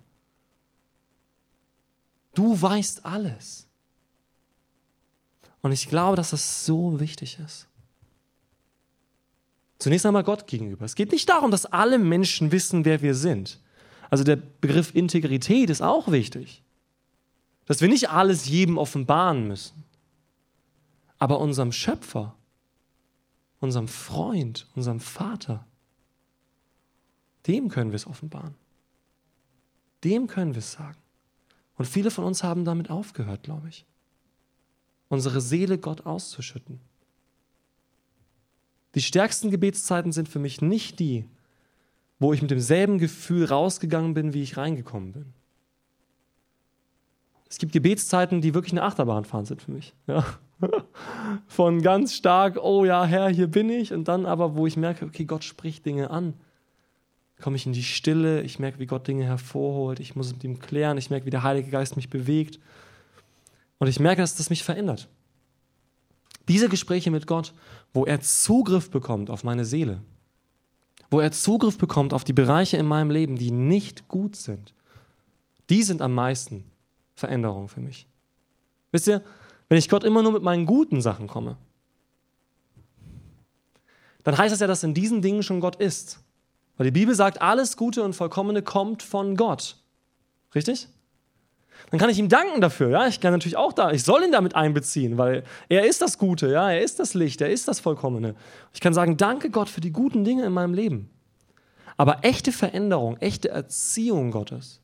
Du 2.34 2.62
weißt 2.62 3.06
alles. 3.06 3.70
Und 5.64 5.72
ich 5.72 5.88
glaube, 5.88 6.18
dass 6.18 6.32
das 6.32 6.66
so 6.66 7.00
wichtig 7.00 7.40
ist. 7.40 7.68
Zunächst 9.80 10.06
einmal 10.06 10.24
Gott 10.24 10.46
gegenüber. 10.46 10.86
Es 10.86 10.94
geht 10.94 11.12
nicht 11.12 11.28
darum, 11.28 11.52
dass 11.52 11.66
alle 11.66 11.98
Menschen 11.98 12.52
wissen, 12.52 12.86
wer 12.86 13.02
wir 13.02 13.16
sind. 13.16 13.60
Also 14.10 14.24
der 14.24 14.36
Begriff 14.36 14.94
Integrität 14.94 15.70
ist 15.70 15.82
auch 15.82 16.12
wichtig. 16.12 16.64
Dass 17.66 17.80
wir 17.80 17.88
nicht 17.88 18.10
alles 18.10 18.48
jedem 18.48 18.78
offenbaren 18.78 19.48
müssen. 19.48 19.86
Aber 21.18 21.40
unserem 21.40 21.72
Schöpfer, 21.72 22.36
unserem 23.62 23.88
Freund, 23.88 24.68
unserem 24.76 25.00
Vater, 25.00 25.66
dem 27.48 27.70
können 27.70 27.92
wir 27.92 27.96
es 27.96 28.08
offenbaren. 28.08 28.56
Dem 30.04 30.28
können 30.28 30.54
wir 30.54 30.60
es 30.60 30.74
sagen. 30.74 30.98
Und 31.76 31.86
viele 31.86 32.12
von 32.12 32.26
uns 32.26 32.44
haben 32.44 32.66
damit 32.66 32.90
aufgehört, 32.90 33.44
glaube 33.44 33.70
ich. 33.70 33.86
Unsere 35.14 35.42
Seele 35.42 35.78
Gott 35.78 36.08
auszuschütten. 36.08 36.80
Die 38.96 39.02
stärksten 39.04 39.52
Gebetszeiten 39.52 40.12
sind 40.12 40.28
für 40.28 40.40
mich 40.40 40.64
nicht 40.64 41.00
die, 41.00 41.30
wo 42.18 42.34
ich 42.34 42.42
mit 42.42 42.50
demselben 42.50 42.98
Gefühl 42.98 43.46
rausgegangen 43.46 44.16
bin, 44.16 44.34
wie 44.34 44.42
ich 44.42 44.58
reingekommen 44.58 45.12
bin. 45.12 45.26
Es 47.48 47.60
gibt 47.60 47.74
Gebetszeiten, 47.74 48.42
die 48.42 48.56
wirklich 48.56 48.74
eine 48.74 48.82
Achterbahnfahrt 48.82 49.46
sind 49.46 49.62
für 49.62 49.72
mich. 49.72 49.94
Ja. 50.08 50.26
Von 51.46 51.84
ganz 51.84 52.16
stark, 52.16 52.58
oh 52.60 52.84
ja, 52.84 53.06
Herr, 53.06 53.30
hier 53.30 53.46
bin 53.46 53.70
ich, 53.70 53.94
und 53.94 54.08
dann 54.08 54.26
aber, 54.26 54.56
wo 54.56 54.66
ich 54.66 54.78
merke, 54.78 55.06
okay, 55.06 55.26
Gott 55.26 55.44
spricht 55.44 55.86
Dinge 55.86 56.10
an. 56.10 56.34
Komme 57.40 57.58
ich 57.58 57.68
in 57.68 57.74
die 57.74 57.84
Stille, 57.84 58.42
ich 58.42 58.58
merke, 58.58 58.80
wie 58.80 58.88
Gott 58.88 59.08
Dinge 59.08 59.26
hervorholt, 59.26 60.00
ich 60.00 60.16
muss 60.16 60.34
mit 60.34 60.44
ihm 60.44 60.58
klären, 60.58 60.98
ich 60.98 61.12
merke, 61.12 61.28
wie 61.28 61.30
der 61.30 61.44
Heilige 61.44 61.70
Geist 61.70 61.98
mich 61.98 62.10
bewegt. 62.10 62.60
Und 63.84 63.90
ich 63.90 64.00
merke, 64.00 64.22
dass 64.22 64.38
das 64.38 64.50
mich 64.50 64.64
verändert. 64.64 65.10
Diese 66.48 66.70
Gespräche 66.70 67.12
mit 67.12 67.28
Gott, 67.28 67.54
wo 67.94 68.06
er 68.06 68.22
Zugriff 68.22 68.90
bekommt 68.90 69.30
auf 69.30 69.44
meine 69.44 69.66
Seele, 69.66 70.00
wo 71.12 71.20
er 71.20 71.34
Zugriff 71.34 71.78
bekommt 71.78 72.14
auf 72.14 72.24
die 72.24 72.32
Bereiche 72.32 72.78
in 72.78 72.86
meinem 72.86 73.12
Leben, 73.12 73.36
die 73.36 73.52
nicht 73.52 74.08
gut 74.08 74.38
sind, 74.38 74.74
die 75.70 75.84
sind 75.84 76.02
am 76.02 76.14
meisten 76.14 76.64
Veränderung 77.14 77.68
für 77.68 77.82
mich. 77.82 78.08
Wisst 78.94 79.08
ihr, 79.08 79.22
wenn 79.68 79.78
ich 79.78 79.90
Gott 79.90 80.06
immer 80.06 80.24
nur 80.24 80.32
mit 80.32 80.44
meinen 80.44 80.66
guten 80.66 81.02
Sachen 81.02 81.28
komme, 81.28 81.58
dann 84.24 84.38
heißt 84.38 84.54
das 84.54 84.62
ja, 84.62 84.68
dass 84.68 84.84
in 84.84 84.94
diesen 84.94 85.22
Dingen 85.22 85.44
schon 85.44 85.60
Gott 85.60 85.76
ist. 85.76 86.24
Weil 86.78 86.86
die 86.86 86.92
Bibel 86.92 87.16
sagt, 87.16 87.42
alles 87.42 87.76
Gute 87.76 88.02
und 88.02 88.14
Vollkommene 88.14 88.62
kommt 88.62 89.04
von 89.04 89.36
Gott. 89.36 89.76
Richtig? 90.56 90.88
Dann 91.92 92.00
kann 92.00 92.10
ich 92.10 92.20
ihm 92.20 92.30
danken 92.30 92.62
dafür. 92.62 92.90
Ja, 92.90 93.08
ich 93.08 93.20
kann 93.20 93.34
natürlich 93.34 93.58
auch 93.58 93.74
da, 93.74 93.92
ich 93.92 94.04
soll 94.04 94.24
ihn 94.24 94.32
damit 94.32 94.56
einbeziehen, 94.56 95.18
weil 95.18 95.44
er 95.70 95.86
ist 95.86 96.02
das 96.02 96.18
Gute, 96.18 96.50
ja, 96.52 96.72
er 96.72 96.82
ist 96.82 97.00
das 97.00 97.14
Licht, 97.14 97.42
er 97.42 97.50
ist 97.50 97.68
das 97.68 97.80
Vollkommene. 97.80 98.36
Ich 98.74 98.82
kann 98.82 98.94
sagen, 98.94 99.18
danke 99.18 99.50
Gott 99.50 99.70
für 99.70 99.82
die 99.82 99.92
guten 99.92 100.24
Dinge 100.24 100.46
in 100.46 100.54
meinem 100.54 100.74
Leben. 100.74 101.10
Aber 101.98 102.24
echte 102.24 102.52
Veränderung, 102.52 103.18
echte 103.18 103.50
Erziehung 103.50 104.32
Gottes 104.32 104.82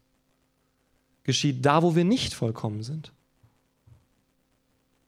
geschieht 1.23 1.65
da, 1.65 1.83
wo 1.83 1.95
wir 1.95 2.05
nicht 2.05 2.33
vollkommen 2.33 2.83
sind. 2.83 3.11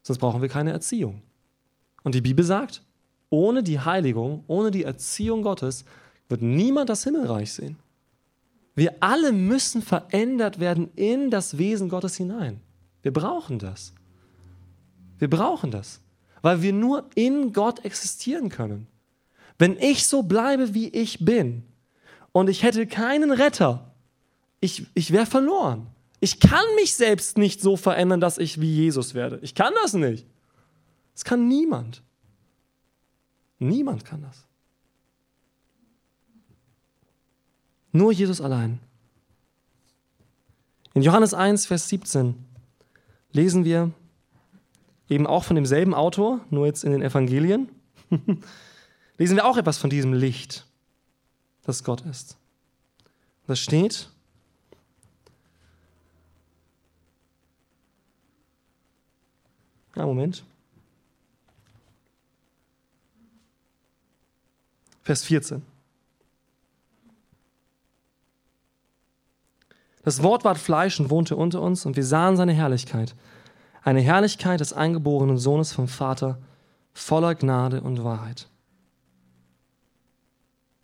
Sonst 0.04 0.20
brauchen 0.20 0.42
wir 0.42 0.50
keine 0.50 0.72
Erziehung. 0.72 1.22
Und 2.04 2.16
die 2.16 2.22
Bibel 2.22 2.44
sagt, 2.44 2.84
ohne 3.30 3.64
die 3.64 3.80
Heiligung, 3.80 4.44
ohne 4.48 4.72
die 4.72 4.84
Erziehung 4.84 5.42
Gottes 5.42 5.86
wird 6.30 6.42
niemand 6.42 6.90
das 6.90 7.04
Himmelreich 7.04 7.54
sehen. 7.54 7.78
Wir 8.76 8.96
alle 9.02 9.32
müssen 9.32 9.82
verändert 9.82 10.60
werden 10.60 10.90
in 10.96 11.30
das 11.30 11.58
Wesen 11.58 11.90
Gottes 11.90 12.16
hinein. 12.16 12.62
Wir 13.02 13.12
brauchen 13.12 13.60
das. 13.60 13.94
Wir 15.20 15.30
brauchen 15.30 15.72
das, 15.72 16.00
weil 16.42 16.62
wir 16.62 16.74
nur 16.74 17.10
in 17.16 17.54
Gott 17.54 17.86
existieren 17.86 18.50
können. 18.50 18.88
Wenn 19.60 19.78
ich 19.78 20.08
so 20.08 20.24
bleibe, 20.24 20.74
wie 20.74 20.88
ich 20.88 21.24
bin, 21.24 21.64
und 22.32 22.50
ich 22.50 22.64
hätte 22.64 22.88
keinen 22.88 23.32
Retter, 23.32 23.92
ich, 24.62 24.86
ich 24.94 25.12
wäre 25.12 25.26
verloren. 25.26 25.88
Ich 26.20 26.40
kann 26.40 26.64
mich 26.76 26.94
selbst 26.94 27.38
nicht 27.38 27.62
so 27.62 27.76
verändern, 27.76 28.22
dass 28.22 28.38
ich 28.38 28.62
wie 28.62 28.74
Jesus 28.74 29.14
werde. 29.14 29.40
Ich 29.42 29.56
kann 29.56 29.74
das 29.84 29.94
nicht. 29.94 30.26
Das 31.14 31.24
kann 31.24 31.48
niemand. 31.48 32.04
Niemand 33.60 34.06
kann 34.06 34.22
das. 34.22 34.46
Nur 37.92 38.12
Jesus 38.12 38.42
allein. 38.42 38.80
In 40.94 41.02
Johannes 41.02 41.34
1, 41.34 41.66
Vers 41.66 41.88
17 41.90 42.36
lesen 43.32 43.66
wir 43.66 43.92
eben 45.10 45.28
auch 45.28 45.44
von 45.44 45.56
demselben 45.56 45.94
Autor, 45.94 46.42
nur 46.50 46.66
jetzt 46.66 46.84
in 46.84 46.92
den 46.92 47.02
Evangelien, 47.02 47.70
lesen 49.18 49.36
wir 49.36 49.46
auch 49.46 49.58
etwas 49.58 49.78
von 49.78 49.90
diesem 49.90 50.14
Licht, 50.14 50.66
das 51.64 51.84
Gott 51.84 52.02
ist. 52.02 52.38
Das 53.48 53.60
steht, 53.60 54.10
Ja, 59.96 60.06
Moment. 60.06 60.44
Vers 65.04 65.24
14. 65.24 65.62
Das 70.04 70.24
Wort 70.24 70.44
ward 70.44 70.58
Fleisch 70.58 71.00
und 71.00 71.10
wohnte 71.10 71.36
unter 71.36 71.62
uns, 71.62 71.86
und 71.86 71.96
wir 71.96 72.06
sahen 72.06 72.38
seine 72.38 72.54
Herrlichkeit. 72.54 73.16
Eine 73.84 74.02
Herrlichkeit 74.02 74.60
des 74.60 74.74
eingeborenen 74.74 75.38
Sohnes 75.38 75.74
vom 75.74 75.88
Vater, 75.88 76.40
voller 76.94 77.36
Gnade 77.36 77.82
und 77.82 78.04
Wahrheit. 78.04 78.48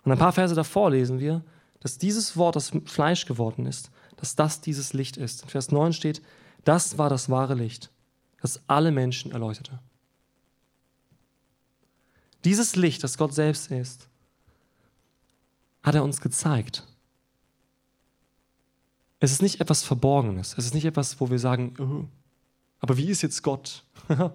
Und 0.04 0.12
ein 0.12 0.18
paar 0.18 0.32
Verse 0.32 0.56
davor 0.56 0.92
lesen 0.92 1.20
wir, 1.20 1.44
dass 1.80 1.98
dieses 1.98 2.38
Wort, 2.38 2.56
das 2.56 2.72
Fleisch 2.86 3.26
geworden 3.26 3.66
ist, 3.66 3.92
dass 4.18 4.36
das 4.36 4.62
dieses 4.62 4.94
Licht 4.94 5.18
ist. 5.18 5.44
In 5.44 5.50
Vers 5.50 5.72
9 5.72 5.94
steht, 5.94 6.22
das 6.64 6.98
war 6.98 7.10
das 7.10 7.30
wahre 7.30 7.56
Licht, 7.56 7.92
das 8.42 8.62
alle 8.68 8.92
Menschen 8.92 9.32
erleuchtete. 9.32 9.80
Dieses 12.46 12.76
Licht, 12.76 13.04
das 13.04 13.18
Gott 13.18 13.34
selbst 13.34 13.72
ist, 13.72 14.08
hat 15.84 15.96
er 15.96 16.04
uns 16.04 16.22
gezeigt. 16.22 16.88
Es 19.20 19.32
ist 19.32 19.42
nicht 19.42 19.62
etwas 19.62 19.84
Verborgenes. 19.84 20.56
Es 20.58 20.66
ist 20.66 20.74
nicht 20.74 20.86
etwas, 20.86 21.20
wo 21.20 21.30
wir 21.30 21.40
sagen, 21.40 21.74
oh, 21.80 22.08
aber 22.80 22.98
wie 22.98 23.10
ist 23.10 23.24
jetzt 23.24 23.42
Gott? 23.42 23.84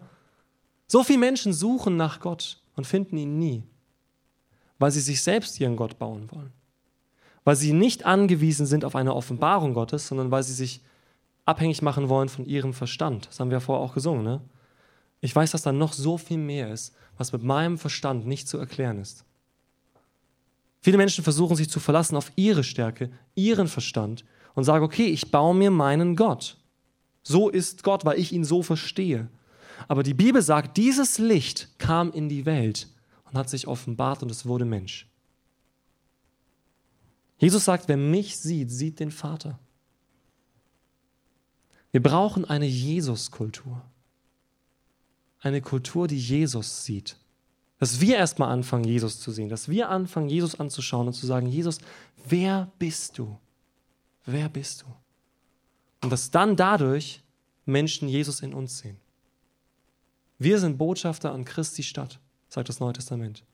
so 0.86 1.04
viele 1.04 1.18
Menschen 1.18 1.52
suchen 1.52 1.96
nach 1.96 2.20
Gott 2.20 2.60
und 2.74 2.86
finden 2.86 3.16
ihn 3.16 3.38
nie, 3.38 3.62
weil 4.78 4.90
sie 4.90 5.00
sich 5.00 5.22
selbst 5.22 5.60
ihren 5.60 5.76
Gott 5.76 5.98
bauen 5.98 6.30
wollen. 6.32 6.52
Weil 7.44 7.56
sie 7.56 7.72
nicht 7.72 8.06
angewiesen 8.06 8.66
sind 8.66 8.84
auf 8.84 8.96
eine 8.96 9.14
Offenbarung 9.14 9.74
Gottes, 9.74 10.08
sondern 10.08 10.30
weil 10.30 10.42
sie 10.42 10.54
sich 10.54 10.80
abhängig 11.44 11.82
machen 11.82 12.08
wollen 12.08 12.28
von 12.28 12.46
ihrem 12.46 12.72
Verstand. 12.72 13.28
Das 13.28 13.40
haben 13.40 13.50
wir 13.50 13.56
ja 13.56 13.60
vorher 13.60 13.84
auch 13.84 13.94
gesungen. 13.94 14.22
Ne? 14.22 14.40
Ich 15.20 15.34
weiß, 15.34 15.52
dass 15.52 15.62
da 15.62 15.72
noch 15.72 15.92
so 15.92 16.18
viel 16.18 16.38
mehr 16.38 16.72
ist, 16.72 16.94
was 17.16 17.32
mit 17.32 17.42
meinem 17.42 17.78
Verstand 17.78 18.26
nicht 18.26 18.48
zu 18.48 18.58
erklären 18.58 18.98
ist. 18.98 19.24
Viele 20.80 20.98
Menschen 20.98 21.22
versuchen 21.22 21.56
sich 21.56 21.70
zu 21.70 21.78
verlassen 21.78 22.16
auf 22.16 22.32
ihre 22.34 22.64
Stärke, 22.64 23.10
ihren 23.34 23.68
Verstand 23.68 24.24
und 24.54 24.64
sagen, 24.64 24.84
okay, 24.84 25.06
ich 25.06 25.30
baue 25.30 25.54
mir 25.54 25.70
meinen 25.70 26.16
Gott. 26.16 26.56
So 27.22 27.48
ist 27.48 27.82
Gott, 27.82 28.04
weil 28.04 28.18
ich 28.18 28.32
ihn 28.32 28.44
so 28.44 28.62
verstehe. 28.62 29.28
Aber 29.88 30.02
die 30.02 30.14
Bibel 30.14 30.42
sagt, 30.42 30.76
dieses 30.76 31.18
Licht 31.18 31.68
kam 31.78 32.12
in 32.12 32.28
die 32.28 32.46
Welt 32.46 32.88
und 33.24 33.38
hat 33.38 33.48
sich 33.48 33.66
offenbart 33.66 34.22
und 34.22 34.30
es 34.30 34.46
wurde 34.46 34.64
Mensch. 34.64 35.08
Jesus 37.38 37.64
sagt, 37.64 37.88
wer 37.88 37.96
mich 37.96 38.38
sieht, 38.38 38.70
sieht 38.70 39.00
den 39.00 39.10
Vater. 39.10 39.58
Wir 41.90 42.02
brauchen 42.02 42.44
eine 42.44 42.66
Jesus-Kultur. 42.66 43.82
Eine 45.40 45.60
Kultur, 45.60 46.06
die 46.06 46.18
Jesus 46.18 46.84
sieht. 46.84 47.16
Dass 47.78 48.00
wir 48.00 48.16
erstmal 48.16 48.50
anfangen, 48.50 48.84
Jesus 48.84 49.18
zu 49.18 49.32
sehen. 49.32 49.48
Dass 49.48 49.68
wir 49.68 49.88
anfangen, 49.88 50.28
Jesus 50.28 50.60
anzuschauen 50.60 51.08
und 51.08 51.14
zu 51.14 51.26
sagen, 51.26 51.48
Jesus, 51.48 51.78
wer 52.28 52.70
bist 52.78 53.18
du? 53.18 53.36
Wer 54.24 54.48
bist 54.48 54.82
du? 54.82 54.86
Und 56.02 56.10
dass 56.10 56.30
dann 56.30 56.56
dadurch 56.56 57.22
Menschen 57.64 58.08
Jesus 58.08 58.40
in 58.40 58.54
uns 58.54 58.78
sehen. 58.78 58.98
Wir 60.38 60.58
sind 60.58 60.78
Botschafter 60.78 61.32
an 61.32 61.44
Christi 61.44 61.82
Stadt, 61.82 62.18
sagt 62.48 62.68
das 62.68 62.80
Neue 62.80 62.94
Testament. 62.94 63.44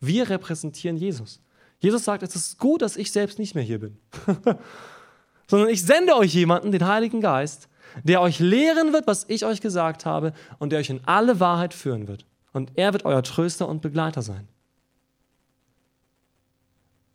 Wir 0.00 0.28
repräsentieren 0.28 0.96
Jesus. 0.96 1.40
Jesus 1.78 2.04
sagt, 2.04 2.22
es 2.22 2.36
ist 2.36 2.58
gut, 2.58 2.82
dass 2.82 2.96
ich 2.96 3.10
selbst 3.10 3.38
nicht 3.38 3.54
mehr 3.54 3.64
hier 3.64 3.80
bin, 3.80 3.98
sondern 5.46 5.68
ich 5.68 5.82
sende 5.82 6.14
euch 6.16 6.34
jemanden, 6.34 6.72
den 6.72 6.86
Heiligen 6.86 7.20
Geist, 7.20 7.68
der 8.02 8.20
euch 8.20 8.38
lehren 8.38 8.92
wird, 8.92 9.06
was 9.06 9.24
ich 9.28 9.44
euch 9.44 9.60
gesagt 9.60 10.04
habe 10.04 10.32
und 10.58 10.70
der 10.70 10.80
euch 10.80 10.90
in 10.90 11.04
alle 11.04 11.40
Wahrheit 11.40 11.74
führen 11.74 12.08
wird. 12.08 12.26
Und 12.52 12.72
er 12.74 12.92
wird 12.92 13.04
euer 13.04 13.22
Tröster 13.22 13.68
und 13.68 13.82
Begleiter 13.82 14.22
sein. 14.22 14.48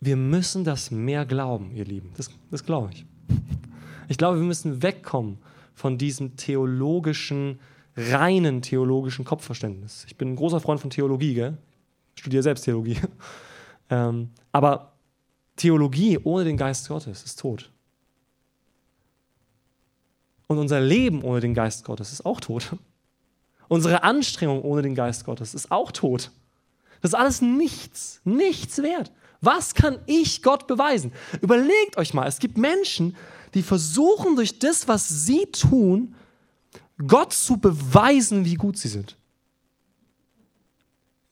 Wir 0.02 0.18
müssen 0.18 0.64
das 0.64 0.90
mehr 0.90 1.26
glauben, 1.26 1.72
ihr 1.72 1.86
Lieben. 1.86 2.12
Das, 2.18 2.30
das 2.50 2.66
glaube 2.66 2.90
ich. 2.92 3.06
Ich 4.10 4.18
glaube, 4.18 4.40
wir 4.40 4.46
müssen 4.46 4.82
wegkommen 4.82 5.38
von 5.76 5.98
diesem 5.98 6.36
theologischen, 6.36 7.60
reinen 7.96 8.64
theologischen 8.64 9.24
Kopfverständnis. 9.26 10.06
Ich 10.08 10.18
bin 10.18 10.34
ein 10.34 10.36
großer 10.36 10.60
Freund 10.60 10.82
von 10.82 10.90
Theologie, 10.90 11.36
gell? 11.36 11.58
Ich 12.16 12.22
studiere 12.22 12.44
selbst 12.44 12.66
Theologie. 12.66 12.98
Ähm, 13.94 14.30
aber 14.54 14.94
Theologie 15.58 16.18
ohne 16.24 16.46
den 16.46 16.56
Geist 16.56 16.88
Gottes 16.88 17.24
ist 17.24 17.42
tot. 17.42 17.70
Und 20.48 20.60
unser 20.60 20.80
Leben 20.80 21.24
ohne 21.24 21.42
den 21.42 21.54
Geist 21.54 21.84
Gottes 21.84 22.14
ist 22.14 22.26
auch 22.26 22.40
tot. 22.40 22.78
Unsere 23.68 24.04
Anstrengung 24.04 24.62
ohne 24.62 24.82
den 24.82 24.96
Geist 24.96 25.26
Gottes 25.26 25.54
ist 25.54 25.72
auch 25.72 25.92
tot. 25.92 26.32
Das 27.02 27.12
ist 27.12 27.20
alles 27.20 27.42
nichts, 27.42 28.22
nichts 28.24 28.82
wert. 28.82 29.12
Was 29.42 29.74
kann 29.74 29.98
ich 30.06 30.44
Gott 30.44 30.68
beweisen? 30.68 31.12
Überlegt 31.42 31.98
euch 31.98 32.14
mal, 32.14 32.28
es 32.28 32.40
gibt 32.40 32.58
Menschen, 32.58 33.16
die 33.56 33.64
versuchen 33.64 34.36
durch 34.36 34.60
das, 34.60 34.88
was 34.88 35.26
sie 35.26 35.48
tun, 35.48 36.16
Gott 37.08 37.34
zu 37.34 37.58
beweisen, 37.58 38.46
wie 38.46 38.54
gut 38.54 38.78
sie 38.78 38.88
sind. 38.88 39.18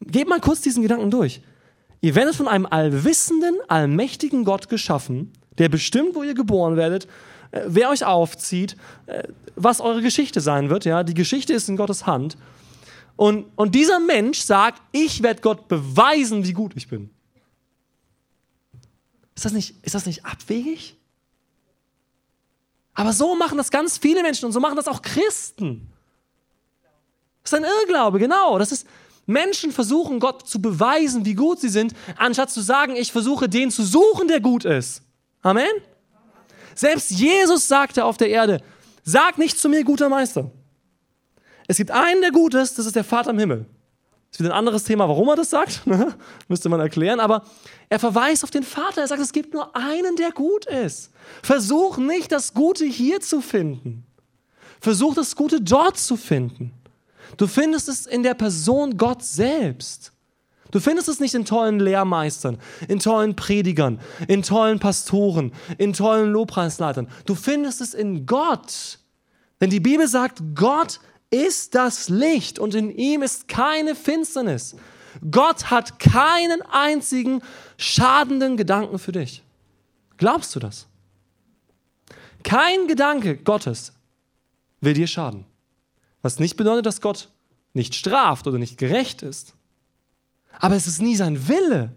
Gebt 0.01 0.29
mal 0.29 0.41
kurz 0.41 0.61
diesen 0.61 0.81
Gedanken 0.81 1.11
durch. 1.11 1.41
Ihr 2.01 2.15
werdet 2.15 2.35
von 2.35 2.47
einem 2.47 2.65
allwissenden, 2.65 3.55
allmächtigen 3.67 4.43
Gott 4.43 4.69
geschaffen, 4.69 5.31
der 5.57 5.69
bestimmt, 5.69 6.15
wo 6.15 6.23
ihr 6.23 6.33
geboren 6.33 6.77
werdet, 6.77 7.07
äh, 7.51 7.61
wer 7.67 7.89
euch 7.89 8.05
aufzieht, 8.05 8.75
äh, 9.05 9.23
was 9.55 9.81
eure 9.81 10.01
Geschichte 10.01 10.41
sein 10.41 10.69
wird. 10.69 10.85
Ja, 10.85 11.03
die 11.03 11.13
Geschichte 11.13 11.53
ist 11.53 11.69
in 11.69 11.77
Gottes 11.77 12.07
Hand. 12.07 12.37
Und, 13.17 13.47
und 13.57 13.75
dieser 13.75 13.99
Mensch 13.99 14.39
sagt, 14.39 14.81
ich 14.93 15.21
werde 15.21 15.41
Gott 15.41 15.67
beweisen, 15.67 16.45
wie 16.45 16.53
gut 16.53 16.71
ich 16.75 16.87
bin. 16.87 17.09
Ist 19.39 19.45
das 19.45 19.53
nicht, 19.53 19.75
ist 19.83 19.95
das 19.95 20.05
nicht 20.05 20.25
abwegig? 20.25 20.97
Aber 22.93 23.13
so 23.13 23.37
machen 23.37 23.57
das 23.57 23.71
ganz 23.71 23.97
viele 23.97 24.21
Menschen 24.21 24.43
und 24.43 24.51
so 24.51 24.59
machen 24.59 24.75
das 24.75 24.89
auch 24.89 25.01
Christen. 25.01 25.87
Das 27.41 27.53
ist 27.53 27.57
ein 27.57 27.63
Irrglaube, 27.63 28.19
genau. 28.19 28.59
Das 28.59 28.73
ist, 28.73 28.85
Menschen 29.25 29.71
versuchen 29.71 30.19
Gott 30.19 30.45
zu 30.45 30.61
beweisen, 30.61 31.23
wie 31.23 31.35
gut 31.35 31.61
sie 31.61 31.69
sind, 31.69 31.93
anstatt 32.17 32.51
zu 32.51 32.59
sagen, 32.59 32.97
ich 32.97 33.13
versuche 33.13 33.47
den 33.47 33.71
zu 33.71 33.85
suchen, 33.85 34.27
der 34.27 34.41
gut 34.41 34.65
ist. 34.65 35.03
Amen? 35.41 35.71
Selbst 36.75 37.09
Jesus 37.09 37.65
sagte 37.65 38.03
auf 38.03 38.17
der 38.17 38.27
Erde, 38.27 38.61
sag 39.05 39.37
nicht 39.37 39.57
zu 39.57 39.69
mir, 39.69 39.85
guter 39.85 40.09
Meister. 40.09 40.51
Es 41.65 41.77
gibt 41.77 41.91
einen, 41.91 42.19
der 42.19 42.31
gut 42.31 42.55
ist, 42.55 42.77
das 42.77 42.85
ist 42.85 42.97
der 42.97 43.05
Vater 43.05 43.29
im 43.29 43.39
Himmel. 43.39 43.65
Ist 44.31 44.39
wieder 44.39 44.51
ein 44.51 44.57
anderes 44.57 44.83
Thema, 44.83 45.09
warum 45.09 45.27
er 45.29 45.35
das 45.35 45.49
sagt, 45.49 45.81
müsste 46.47 46.69
man 46.69 46.79
erklären, 46.79 47.19
aber 47.19 47.43
er 47.89 47.99
verweist 47.99 48.43
auf 48.43 48.51
den 48.51 48.63
Vater, 48.63 49.01
er 49.01 49.07
sagt, 49.07 49.21
es 49.21 49.33
gibt 49.33 49.53
nur 49.53 49.75
einen, 49.75 50.15
der 50.15 50.31
gut 50.31 50.65
ist. 50.65 51.11
Versuch 51.41 51.97
nicht, 51.97 52.31
das 52.31 52.53
Gute 52.53 52.85
hier 52.85 53.21
zu 53.21 53.41
finden. 53.41 54.05
Versuch, 54.79 55.15
das 55.15 55.35
Gute 55.35 55.61
dort 55.61 55.97
zu 55.97 56.15
finden. 56.15 56.73
Du 57.37 57.47
findest 57.47 57.89
es 57.89 58.05
in 58.05 58.23
der 58.23 58.33
Person 58.33 58.97
Gott 58.97 59.23
selbst. 59.23 60.13
Du 60.71 60.79
findest 60.79 61.09
es 61.09 61.19
nicht 61.19 61.33
in 61.33 61.45
tollen 61.45 61.79
Lehrmeistern, 61.79 62.59
in 62.87 62.99
tollen 62.99 63.35
Predigern, 63.35 63.99
in 64.27 64.43
tollen 64.43 64.79
Pastoren, 64.79 65.51
in 65.79 65.93
tollen 65.93 66.31
Lobpreisleitern. 66.31 67.07
Du 67.25 67.33
findest 67.33 67.81
es 67.81 67.95
in 67.95 68.27
Gott. 68.27 68.99
Denn 69.59 69.71
die 69.71 69.79
Bibel 69.79 70.07
sagt, 70.07 70.41
Gott 70.53 70.99
ist 71.31 71.75
das 71.75 72.09
Licht 72.09 72.59
und 72.59 72.75
in 72.75 72.89
ihm 72.95 73.21
ist 73.21 73.47
keine 73.47 73.95
Finsternis. 73.95 74.75
Gott 75.29 75.69
hat 75.69 75.99
keinen 75.99 76.61
einzigen 76.61 77.41
schadenden 77.77 78.57
Gedanken 78.57 78.99
für 78.99 79.11
dich. 79.11 79.43
Glaubst 80.17 80.55
du 80.55 80.59
das? 80.59 80.87
Kein 82.43 82.87
Gedanke 82.87 83.37
Gottes 83.37 83.93
will 84.81 84.93
dir 84.93 85.07
schaden. 85.07 85.45
Was 86.21 86.39
nicht 86.39 86.57
bedeutet, 86.57 86.85
dass 86.85 87.01
Gott 87.01 87.29
nicht 87.73 87.95
straft 87.95 88.47
oder 88.47 88.57
nicht 88.57 88.77
gerecht 88.77 89.21
ist. 89.21 89.53
Aber 90.59 90.75
es 90.75 90.87
ist 90.87 91.01
nie 91.01 91.15
sein 91.15 91.47
Wille. 91.47 91.93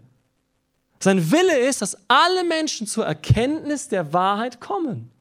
Sein 0.99 1.31
Wille 1.31 1.57
ist, 1.57 1.81
dass 1.81 1.97
alle 2.07 2.43
Menschen 2.45 2.87
zur 2.87 3.05
Erkenntnis 3.05 3.89
der 3.89 4.13
Wahrheit 4.13 4.61
kommen. 4.61 5.11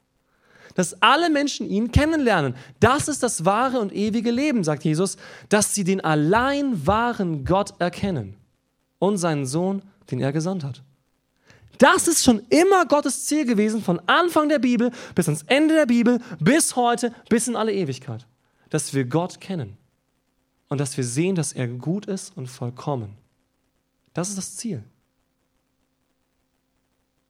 Dass 0.74 1.00
alle 1.02 1.30
Menschen 1.30 1.68
ihn 1.68 1.92
kennenlernen. 1.92 2.54
Das 2.80 3.08
ist 3.08 3.22
das 3.22 3.44
wahre 3.44 3.78
und 3.80 3.92
ewige 3.92 4.30
Leben, 4.30 4.64
sagt 4.64 4.84
Jesus, 4.84 5.16
dass 5.48 5.74
sie 5.74 5.84
den 5.84 6.00
allein 6.00 6.86
wahren 6.86 7.44
Gott 7.44 7.74
erkennen 7.78 8.36
und 8.98 9.18
seinen 9.18 9.46
Sohn, 9.46 9.82
den 10.10 10.20
er 10.20 10.32
gesandt 10.32 10.64
hat. 10.64 10.82
Das 11.78 12.08
ist 12.08 12.24
schon 12.24 12.42
immer 12.48 12.86
Gottes 12.86 13.26
Ziel 13.26 13.44
gewesen, 13.44 13.82
von 13.82 14.00
Anfang 14.06 14.48
der 14.48 14.58
Bibel 14.58 14.90
bis 15.14 15.26
ans 15.26 15.42
Ende 15.48 15.74
der 15.74 15.86
Bibel, 15.86 16.20
bis 16.38 16.76
heute, 16.76 17.12
bis 17.28 17.48
in 17.48 17.56
alle 17.56 17.72
Ewigkeit 17.72 18.26
dass 18.72 18.94
wir 18.94 19.04
Gott 19.04 19.38
kennen 19.38 19.76
und 20.70 20.78
dass 20.80 20.96
wir 20.96 21.04
sehen, 21.04 21.34
dass 21.34 21.52
er 21.52 21.68
gut 21.68 22.06
ist 22.06 22.34
und 22.38 22.46
vollkommen. 22.46 23.18
Das 24.14 24.30
ist 24.30 24.38
das 24.38 24.56
Ziel. 24.56 24.82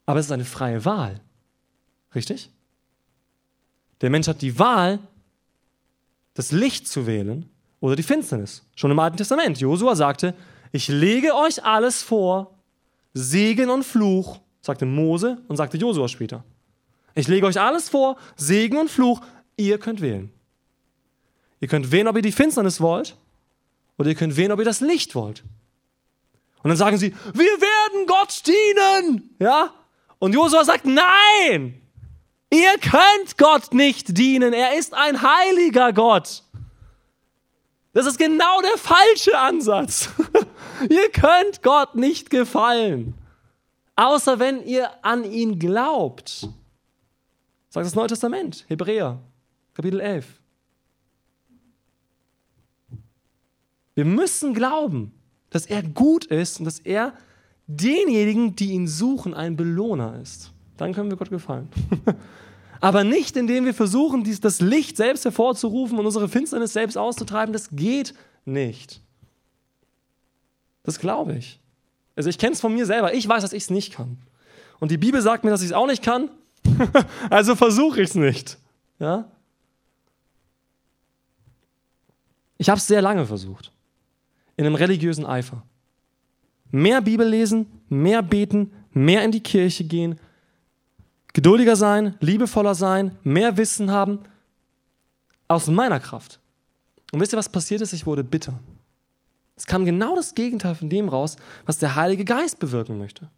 Aber 0.06 0.20
es 0.20 0.26
ist 0.26 0.32
eine 0.32 0.44
freie 0.44 0.84
Wahl. 0.84 1.20
Richtig? 2.14 2.48
Der 4.02 4.10
Mensch 4.10 4.26
hat 4.28 4.42
die 4.42 4.58
Wahl, 4.58 4.98
das 6.34 6.50
Licht 6.52 6.88
zu 6.88 7.06
wählen 7.06 7.48
oder 7.80 7.96
die 7.96 8.02
Finsternis. 8.02 8.66
Schon 8.74 8.90
im 8.90 8.98
Alten 8.98 9.16
Testament. 9.16 9.58
Josua 9.60 9.94
sagte, 9.94 10.34
ich 10.72 10.88
lege 10.88 11.34
euch 11.34 11.64
alles 11.64 12.02
vor, 12.02 12.58
Segen 13.14 13.70
und 13.70 13.84
Fluch, 13.84 14.40
sagte 14.60 14.86
Mose 14.86 15.42
und 15.48 15.56
sagte 15.56 15.76
Josua 15.76 16.08
später. 16.08 16.44
Ich 17.14 17.28
lege 17.28 17.46
euch 17.46 17.60
alles 17.60 17.88
vor, 17.88 18.16
Segen 18.36 18.78
und 18.78 18.90
Fluch, 18.90 19.20
ihr 19.56 19.78
könnt 19.78 20.00
wählen. 20.00 20.32
Ihr 21.60 21.68
könnt 21.68 21.92
wählen, 21.92 22.08
ob 22.08 22.16
ihr 22.16 22.22
die 22.22 22.32
Finsternis 22.32 22.80
wollt 22.80 23.16
oder 23.98 24.08
ihr 24.08 24.16
könnt 24.16 24.36
wählen, 24.36 24.50
ob 24.50 24.58
ihr 24.58 24.64
das 24.64 24.80
Licht 24.80 25.14
wollt. 25.14 25.44
Und 26.62 26.70
dann 26.70 26.76
sagen 26.76 26.96
sie, 26.96 27.14
wir 27.34 27.44
werden 27.44 28.06
Gott 28.06 28.42
dienen. 28.46 29.30
Ja? 29.38 29.74
Und 30.18 30.32
Josua 30.32 30.64
sagt, 30.64 30.86
nein, 30.86 31.81
ihr 32.52 32.78
könnt 32.78 33.38
Gott 33.38 33.74
nicht 33.74 34.16
dienen. 34.16 34.52
Er 34.52 34.78
ist 34.78 34.94
ein 34.94 35.20
heiliger 35.22 35.92
Gott. 35.92 36.44
Das 37.92 38.06
ist 38.06 38.18
genau 38.18 38.60
der 38.60 38.78
falsche 38.78 39.38
Ansatz. 39.38 40.10
ihr 40.88 41.10
könnt 41.10 41.62
Gott 41.62 41.94
nicht 41.94 42.30
gefallen. 42.30 43.14
Außer 43.96 44.38
wenn 44.38 44.64
ihr 44.64 44.90
an 45.04 45.24
ihn 45.24 45.58
glaubt. 45.58 46.48
Sagt 47.68 47.86
das 47.86 47.94
Neue 47.94 48.08
Testament, 48.08 48.64
Hebräer, 48.68 49.18
Kapitel 49.74 50.00
11. 50.00 50.26
Wir 53.94 54.04
müssen 54.04 54.54
glauben, 54.54 55.12
dass 55.50 55.66
er 55.66 55.82
gut 55.82 56.24
ist 56.26 56.58
und 56.58 56.64
dass 56.64 56.78
er 56.80 57.14
denjenigen, 57.66 58.56
die 58.56 58.72
ihn 58.72 58.88
suchen, 58.88 59.34
ein 59.34 59.56
Belohner 59.56 60.20
ist. 60.20 60.51
Dann 60.76 60.92
können 60.92 61.10
wir 61.10 61.16
Gott 61.16 61.30
gefallen. 61.30 61.68
Aber 62.80 63.04
nicht, 63.04 63.36
indem 63.36 63.64
wir 63.64 63.74
versuchen, 63.74 64.24
das 64.40 64.60
Licht 64.60 64.96
selbst 64.96 65.24
hervorzurufen 65.24 65.98
und 65.98 66.06
unsere 66.06 66.28
Finsternis 66.28 66.72
selbst 66.72 66.98
auszutreiben. 66.98 67.52
Das 67.52 67.70
geht 67.70 68.14
nicht. 68.44 69.00
Das 70.82 70.98
glaube 70.98 71.36
ich. 71.36 71.60
Also 72.16 72.28
ich 72.28 72.38
kenne 72.38 72.52
es 72.52 72.60
von 72.60 72.74
mir 72.74 72.86
selber. 72.86 73.14
Ich 73.14 73.28
weiß, 73.28 73.42
dass 73.42 73.52
ich 73.52 73.64
es 73.64 73.70
nicht 73.70 73.92
kann. 73.92 74.18
Und 74.80 74.90
die 74.90 74.98
Bibel 74.98 75.22
sagt 75.22 75.44
mir, 75.44 75.50
dass 75.50 75.62
ich 75.62 75.68
es 75.68 75.72
auch 75.72 75.86
nicht 75.86 76.02
kann. 76.02 76.28
also 77.30 77.54
versuche 77.54 78.02
ich 78.02 78.10
es 78.10 78.14
nicht. 78.16 78.58
Ja? 78.98 79.30
Ich 82.58 82.68
habe 82.68 82.78
es 82.78 82.86
sehr 82.86 83.02
lange 83.02 83.26
versucht 83.26 83.72
in 84.56 84.66
einem 84.66 84.74
religiösen 84.74 85.26
Eifer. 85.26 85.62
Mehr 86.70 87.00
Bibel 87.00 87.28
lesen, 87.28 87.66
mehr 87.88 88.22
beten, 88.22 88.72
mehr 88.92 89.24
in 89.24 89.32
die 89.32 89.42
Kirche 89.42 89.84
gehen, 89.84 90.18
geduldiger 91.32 91.76
sein, 91.76 92.16
liebevoller 92.20 92.74
sein, 92.74 93.16
mehr 93.22 93.56
Wissen 93.56 93.90
haben, 93.90 94.20
aus 95.48 95.66
meiner 95.66 96.00
Kraft. 96.00 96.40
Und 97.12 97.20
wisst 97.20 97.34
ihr, 97.34 97.38
was 97.38 97.48
passiert 97.48 97.80
ist? 97.80 97.92
Ich 97.92 98.06
wurde 98.06 98.24
bitter. 98.24 98.58
Es 99.56 99.66
kam 99.66 99.84
genau 99.84 100.16
das 100.16 100.34
Gegenteil 100.34 100.74
von 100.74 100.88
dem 100.88 101.08
raus, 101.08 101.36
was 101.66 101.78
der 101.78 101.94
Heilige 101.94 102.24
Geist 102.24 102.58
bewirken 102.58 102.98
möchte. 102.98 103.28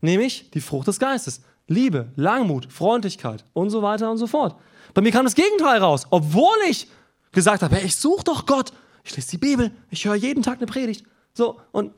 Nämlich 0.00 0.50
die 0.50 0.60
Frucht 0.60 0.88
des 0.88 0.98
Geistes. 0.98 1.40
Liebe, 1.66 2.12
Langmut, 2.16 2.70
Freundlichkeit 2.70 3.44
und 3.54 3.70
so 3.70 3.80
weiter 3.80 4.10
und 4.10 4.18
so 4.18 4.26
fort. 4.26 4.56
Bei 4.92 5.00
mir 5.00 5.12
kam 5.12 5.24
das 5.24 5.34
Gegenteil 5.34 5.80
raus, 5.80 6.06
obwohl 6.10 6.56
ich 6.68 6.88
gesagt 7.32 7.62
habe, 7.62 7.76
hey, 7.76 7.86
ich 7.86 7.96
suche 7.96 8.24
doch 8.24 8.44
Gott 8.44 8.72
ich 9.04 9.14
lese 9.14 9.30
die 9.30 9.38
Bibel, 9.38 9.70
ich 9.90 10.04
höre 10.06 10.14
jeden 10.14 10.42
Tag 10.42 10.58
eine 10.58 10.66
Predigt. 10.66 11.04
So, 11.34 11.60
und 11.72 11.92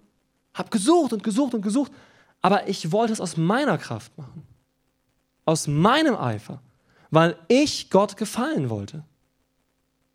habe 0.53 0.71
gesucht 0.71 1.13
und 1.13 1.23
gesucht 1.23 1.55
und 1.55 1.63
gesucht. 1.63 1.93
Aber 2.43 2.69
ich 2.69 2.93
wollte 2.93 3.13
es 3.13 3.21
aus 3.21 3.37
meiner 3.37 3.79
Kraft 3.79 4.17
machen. 4.19 4.43
Aus 5.47 5.67
meinem 5.67 6.17
Eifer. 6.17 6.61
Weil 7.11 7.37
ich 7.49 7.89
Gott 7.89 8.19
gefallen 8.19 8.69
wollte. 8.69 9.05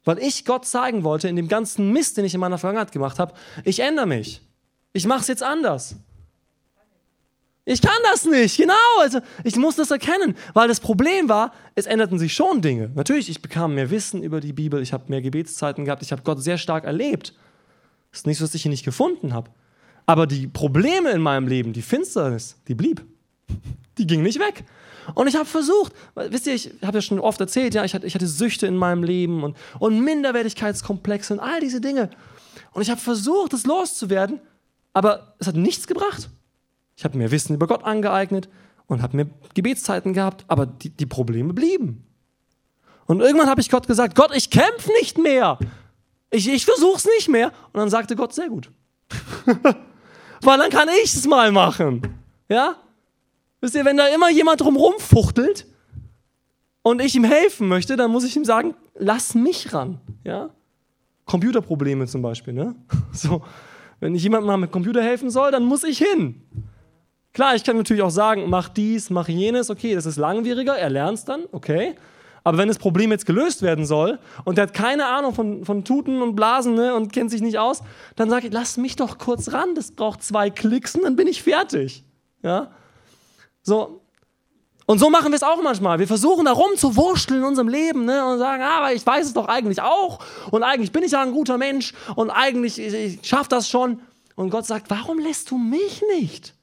Weil 0.03 0.19
ich 0.19 0.45
Gott 0.45 0.65
zeigen 0.65 1.03
wollte, 1.03 1.27
in 1.27 1.35
dem 1.35 1.47
ganzen 1.47 1.91
Mist, 1.91 2.17
den 2.17 2.25
ich 2.25 2.35
in 2.35 2.39
meiner 2.39 2.59
Vergangenheit 2.59 2.91
gemacht 2.91 3.17
habe, 3.17 3.33
ich 3.63 3.79
ändere 3.79 4.05
mich. 4.05 4.41
Ich 4.93 5.07
mache 5.07 5.21
es 5.21 5.27
jetzt 5.27 5.43
anders. 5.43 5.95
Ich 7.63 7.81
kann 7.81 7.97
das 8.11 8.25
nicht, 8.25 8.57
genau. 8.57 8.73
Also 8.99 9.19
ich 9.43 9.55
muss 9.55 9.75
das 9.75 9.91
erkennen, 9.91 10.35
weil 10.53 10.67
das 10.67 10.79
Problem 10.79 11.29
war, 11.29 11.53
es 11.75 11.85
änderten 11.85 12.17
sich 12.17 12.33
schon 12.33 12.61
Dinge. 12.61 12.89
Natürlich, 12.95 13.29
ich 13.29 13.41
bekam 13.41 13.75
mehr 13.75 13.91
Wissen 13.91 14.23
über 14.23 14.41
die 14.41 14.53
Bibel, 14.53 14.81
ich 14.81 14.93
habe 14.93 15.05
mehr 15.07 15.21
Gebetszeiten 15.21 15.85
gehabt, 15.85 16.01
ich 16.01 16.11
habe 16.11 16.23
Gott 16.23 16.41
sehr 16.41 16.57
stark 16.57 16.85
erlebt. 16.85 17.33
Das 18.11 18.21
ist 18.21 18.27
nichts, 18.27 18.43
was 18.43 18.55
ich 18.55 18.63
hier 18.63 18.71
nicht 18.71 18.83
gefunden 18.83 19.33
habe. 19.33 19.51
Aber 20.07 20.25
die 20.25 20.47
Probleme 20.47 21.11
in 21.11 21.21
meinem 21.21 21.47
Leben, 21.47 21.71
die 21.71 21.83
Finsternis, 21.83 22.57
die 22.67 22.75
blieb. 22.75 23.05
Die 23.97 24.07
ging 24.07 24.23
nicht 24.23 24.39
weg. 24.39 24.65
Und 25.15 25.27
ich 25.27 25.35
habe 25.35 25.45
versucht, 25.45 25.93
wisst 26.15 26.47
ihr, 26.47 26.53
ich 26.53 26.71
habe 26.83 26.97
ja 26.97 27.01
schon 27.01 27.19
oft 27.19 27.39
erzählt, 27.39 27.73
ja, 27.73 27.83
ich 27.83 27.93
hatte, 27.93 28.05
ich 28.05 28.15
hatte 28.15 28.27
Süchte 28.27 28.67
in 28.67 28.75
meinem 28.75 29.03
Leben 29.03 29.43
und, 29.43 29.57
und 29.79 29.99
Minderwertigkeitskomplexe 30.01 31.33
und 31.33 31.39
all 31.39 31.59
diese 31.59 31.81
Dinge. 31.81 32.09
Und 32.73 32.81
ich 32.81 32.89
habe 32.89 33.01
versucht, 33.01 33.53
das 33.53 33.65
loszuwerden, 33.65 34.39
aber 34.93 35.35
es 35.39 35.47
hat 35.47 35.55
nichts 35.55 35.87
gebracht. 35.87 36.29
Ich 36.95 37.03
habe 37.03 37.17
mir 37.17 37.31
Wissen 37.31 37.55
über 37.55 37.67
Gott 37.67 37.83
angeeignet 37.83 38.49
und 38.87 39.01
habe 39.01 39.17
mir 39.17 39.29
Gebetszeiten 39.53 40.13
gehabt, 40.13 40.45
aber 40.47 40.65
die, 40.65 40.89
die 40.89 41.05
Probleme 41.05 41.53
blieben. 41.53 42.05
Und 43.05 43.21
irgendwann 43.21 43.49
habe 43.49 43.61
ich 43.61 43.69
Gott 43.69 43.87
gesagt, 43.87 44.15
Gott, 44.15 44.31
ich 44.35 44.49
kämpfe 44.49 44.91
nicht 44.99 45.17
mehr. 45.17 45.57
Ich, 46.29 46.47
ich 46.47 46.65
versuche 46.65 46.97
es 46.97 47.05
nicht 47.05 47.27
mehr. 47.27 47.47
Und 47.73 47.79
dann 47.79 47.89
sagte 47.89 48.15
Gott, 48.15 48.33
sehr 48.33 48.47
gut. 48.47 48.71
Weil 50.41 50.57
dann 50.57 50.69
kann 50.69 50.87
ich 51.03 51.13
es 51.13 51.27
mal 51.27 51.51
machen. 51.51 52.01
Ja? 52.47 52.75
Wisst 53.61 53.75
ihr, 53.75 53.85
wenn 53.85 53.97
da 53.97 54.07
immer 54.07 54.29
jemand 54.29 54.59
drumherum 54.59 54.95
fuchtelt 54.97 55.67
und 56.81 56.99
ich 56.99 57.15
ihm 57.15 57.23
helfen 57.23 57.67
möchte, 57.67 57.95
dann 57.95 58.11
muss 58.11 58.23
ich 58.23 58.35
ihm 58.35 58.43
sagen, 58.43 58.73
lass 58.95 59.35
mich 59.35 59.71
ran. 59.73 60.01
Ja? 60.23 60.49
Computerprobleme 61.25 62.07
zum 62.07 62.21
Beispiel. 62.21 62.53
Ne? 62.53 62.75
So, 63.13 63.43
wenn 63.99 64.15
ich 64.15 64.23
jemandem 64.23 64.47
mal 64.47 64.57
mit 64.57 64.71
Computer 64.71 65.03
helfen 65.03 65.29
soll, 65.29 65.51
dann 65.51 65.63
muss 65.63 65.83
ich 65.83 65.99
hin. 65.99 66.41
Klar, 67.33 67.55
ich 67.55 67.63
kann 67.63 67.77
natürlich 67.77 68.01
auch 68.01 68.09
sagen, 68.09 68.49
mach 68.49 68.67
dies, 68.67 69.09
mach 69.09 69.27
jenes, 69.27 69.69
okay, 69.69 69.95
das 69.95 70.05
ist 70.05 70.17
langwieriger, 70.17 70.77
er 70.77 70.89
lernt 70.89 71.19
es 71.19 71.25
dann, 71.25 71.43
okay. 71.51 71.95
Aber 72.43 72.57
wenn 72.57 72.67
das 72.67 72.79
Problem 72.79 73.11
jetzt 73.11 73.25
gelöst 73.25 73.61
werden 73.61 73.85
soll 73.85 74.17
und 74.43 74.57
er 74.57 74.63
hat 74.63 74.73
keine 74.73 75.05
Ahnung 75.05 75.33
von, 75.33 75.63
von 75.63 75.83
Tuten 75.85 76.21
und 76.21 76.35
Blasen 76.35 76.73
ne, 76.73 76.95
und 76.95 77.13
kennt 77.13 77.29
sich 77.29 77.41
nicht 77.41 77.59
aus, 77.59 77.83
dann 78.15 78.29
sage 78.29 78.47
ich, 78.47 78.53
lass 78.53 78.77
mich 78.77 78.95
doch 78.95 79.17
kurz 79.19 79.53
ran, 79.53 79.75
das 79.75 79.91
braucht 79.91 80.23
zwei 80.23 80.49
Klicks 80.49 80.95
und 80.95 81.03
dann 81.03 81.15
bin 81.15 81.27
ich 81.27 81.43
fertig. 81.43 82.03
Ja? 82.41 82.71
So. 83.63 84.01
Und 84.85 84.99
so 84.99 85.09
machen 85.09 85.31
wir 85.31 85.35
es 85.35 85.43
auch 85.43 85.61
manchmal. 85.61 85.99
Wir 85.99 86.07
versuchen 86.07 86.45
da 86.45 86.51
rumzuwurschteln 86.51 87.39
in 87.39 87.45
unserem 87.45 87.69
Leben 87.69 88.05
ne, 88.05 88.25
und 88.25 88.39
sagen, 88.39 88.63
ah, 88.63 88.79
aber 88.79 88.93
ich 88.93 89.05
weiß 89.05 89.27
es 89.27 89.33
doch 89.33 89.47
eigentlich 89.47 89.81
auch 89.81 90.19
und 90.51 90.63
eigentlich 90.63 90.91
bin 90.91 91.03
ich 91.03 91.13
ja 91.13 91.21
ein 91.21 91.31
guter 91.31 91.57
Mensch 91.57 91.93
und 92.15 92.29
eigentlich 92.29 92.77
ich, 92.77 92.93
ich 92.93 93.19
schaffe 93.27 93.49
das 93.49 93.69
schon. 93.69 94.01
Und 94.35 94.49
Gott 94.49 94.65
sagt, 94.65 94.89
warum 94.89 95.19
lässt 95.19 95.51
du 95.51 95.57
mich 95.57 96.03
nicht? 96.17 96.55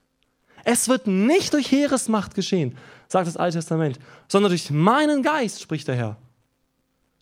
Es 0.65 0.89
wird 0.89 1.07
nicht 1.07 1.55
durch 1.55 1.71
Heeresmacht 1.71 2.35
geschehen, 2.35 2.77
sagt 3.07 3.27
das 3.27 3.37
Alte 3.37 3.59
Testament, 3.59 3.99
sondern 4.27 4.51
durch 4.51 4.71
meinen 4.71 5.23
Geist, 5.23 5.63
spricht 5.63 5.89
der 5.89 5.95
Herr. 5.95 6.17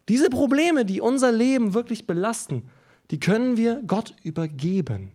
Diese 0.08 0.30
Probleme, 0.30 0.84
die 0.84 1.00
unser 1.00 1.30
Leben 1.30 1.74
wirklich 1.74 2.06
belasten, 2.06 2.68
die 3.10 3.20
können 3.20 3.56
wir 3.56 3.82
Gott 3.86 4.14
übergeben. 4.22 5.12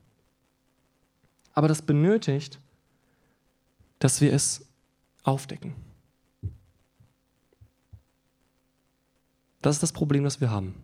Aber 1.54 1.68
das 1.68 1.82
benötigt, 1.82 2.60
dass 4.02 4.20
wir 4.20 4.34
es 4.34 4.68
aufdecken. 5.24 5.74
Das 9.62 9.78
ist 9.78 9.84
das 9.84 9.94
Problem, 9.94 10.26
das 10.26 10.42
wir 10.42 10.52
haben. 10.52 10.76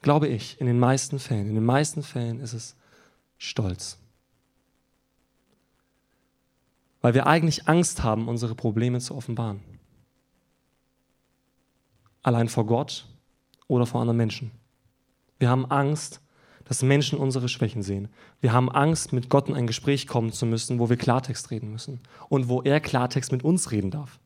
Glaube 0.00 0.28
ich, 0.28 0.58
in 0.60 0.66
den 0.66 0.78
meisten 0.78 1.18
Fällen. 1.18 1.50
In 1.50 1.56
den 1.56 1.64
meisten 1.64 2.02
Fällen 2.02 2.40
ist 2.40 2.54
es 2.54 2.74
Stolz 3.36 4.00
weil 7.00 7.14
wir 7.14 7.26
eigentlich 7.26 7.68
Angst 7.68 8.02
haben, 8.02 8.28
unsere 8.28 8.54
Probleme 8.54 9.00
zu 9.00 9.14
offenbaren. 9.14 9.60
Allein 12.22 12.48
vor 12.48 12.66
Gott 12.66 13.06
oder 13.66 13.86
vor 13.86 14.00
anderen 14.00 14.18
Menschen. 14.18 14.50
Wir 15.38 15.48
haben 15.48 15.64
Angst, 15.70 16.20
dass 16.70 16.84
Menschen 16.84 17.18
unsere 17.18 17.48
Schwächen 17.48 17.82
sehen. 17.82 18.06
Wir 18.40 18.52
haben 18.52 18.70
Angst, 18.70 19.12
mit 19.12 19.28
Gott 19.28 19.48
in 19.48 19.56
ein 19.56 19.66
Gespräch 19.66 20.06
kommen 20.06 20.30
zu 20.30 20.46
müssen, 20.46 20.78
wo 20.78 20.88
wir 20.88 20.96
Klartext 20.96 21.50
reden 21.50 21.72
müssen 21.72 21.98
und 22.28 22.48
wo 22.48 22.62
er 22.62 22.78
Klartext 22.78 23.32
mit 23.32 23.42
uns 23.42 23.72
reden 23.72 23.90
darf. 23.90 24.20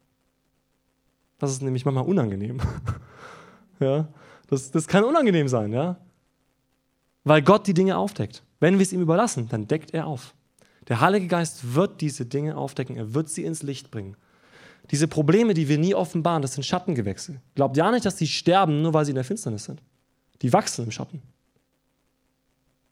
Das 1.39 1.51
ist 1.51 1.63
nämlich 1.63 1.87
manchmal 1.87 2.05
unangenehm. 2.05 2.61
ja, 3.81 4.09
das, 4.47 4.71
das 4.71 4.87
kann 4.87 5.05
unangenehm 5.05 5.49
sein, 5.49 5.73
ja. 5.73 5.97
Weil 7.25 7.41
Gott 7.41 7.67
die 7.67 7.73
Dinge 7.73 7.97
aufdeckt. 7.97 8.43
Wenn 8.61 8.75
wir 8.75 8.83
es 8.83 8.93
ihm 8.93 9.01
überlassen, 9.01 9.49
dann 9.49 9.67
deckt 9.67 9.95
er 9.95 10.07
auf. 10.07 10.35
Der 10.89 11.01
Heilige 11.01 11.29
Geist 11.29 11.75
wird 11.75 12.03
diese 12.03 12.27
Dinge 12.27 12.59
aufdecken, 12.59 12.99
er 12.99 13.15
wird 13.15 13.31
sie 13.31 13.45
ins 13.45 13.63
Licht 13.63 13.91
bringen. 13.91 14.19
Diese 14.91 15.09
Probleme, 15.09 15.55
die 15.55 15.71
wir 15.71 15.79
nie 15.79 15.95
offenbaren, 15.95 16.43
das 16.43 16.53
sind 16.53 16.65
Schattengewächse. 16.65 17.41
Glaubt 17.55 17.79
ja 17.79 17.91
nicht, 17.91 18.05
dass 18.05 18.17
die 18.17 18.27
sterben, 18.27 18.83
nur 18.83 18.93
weil 18.93 19.07
sie 19.07 19.13
in 19.13 19.17
der 19.17 19.25
Finsternis 19.25 19.65
sind. 19.65 19.81
Die 20.43 20.53
wachsen 20.53 20.85
im 20.85 20.91
Schatten. 20.91 21.23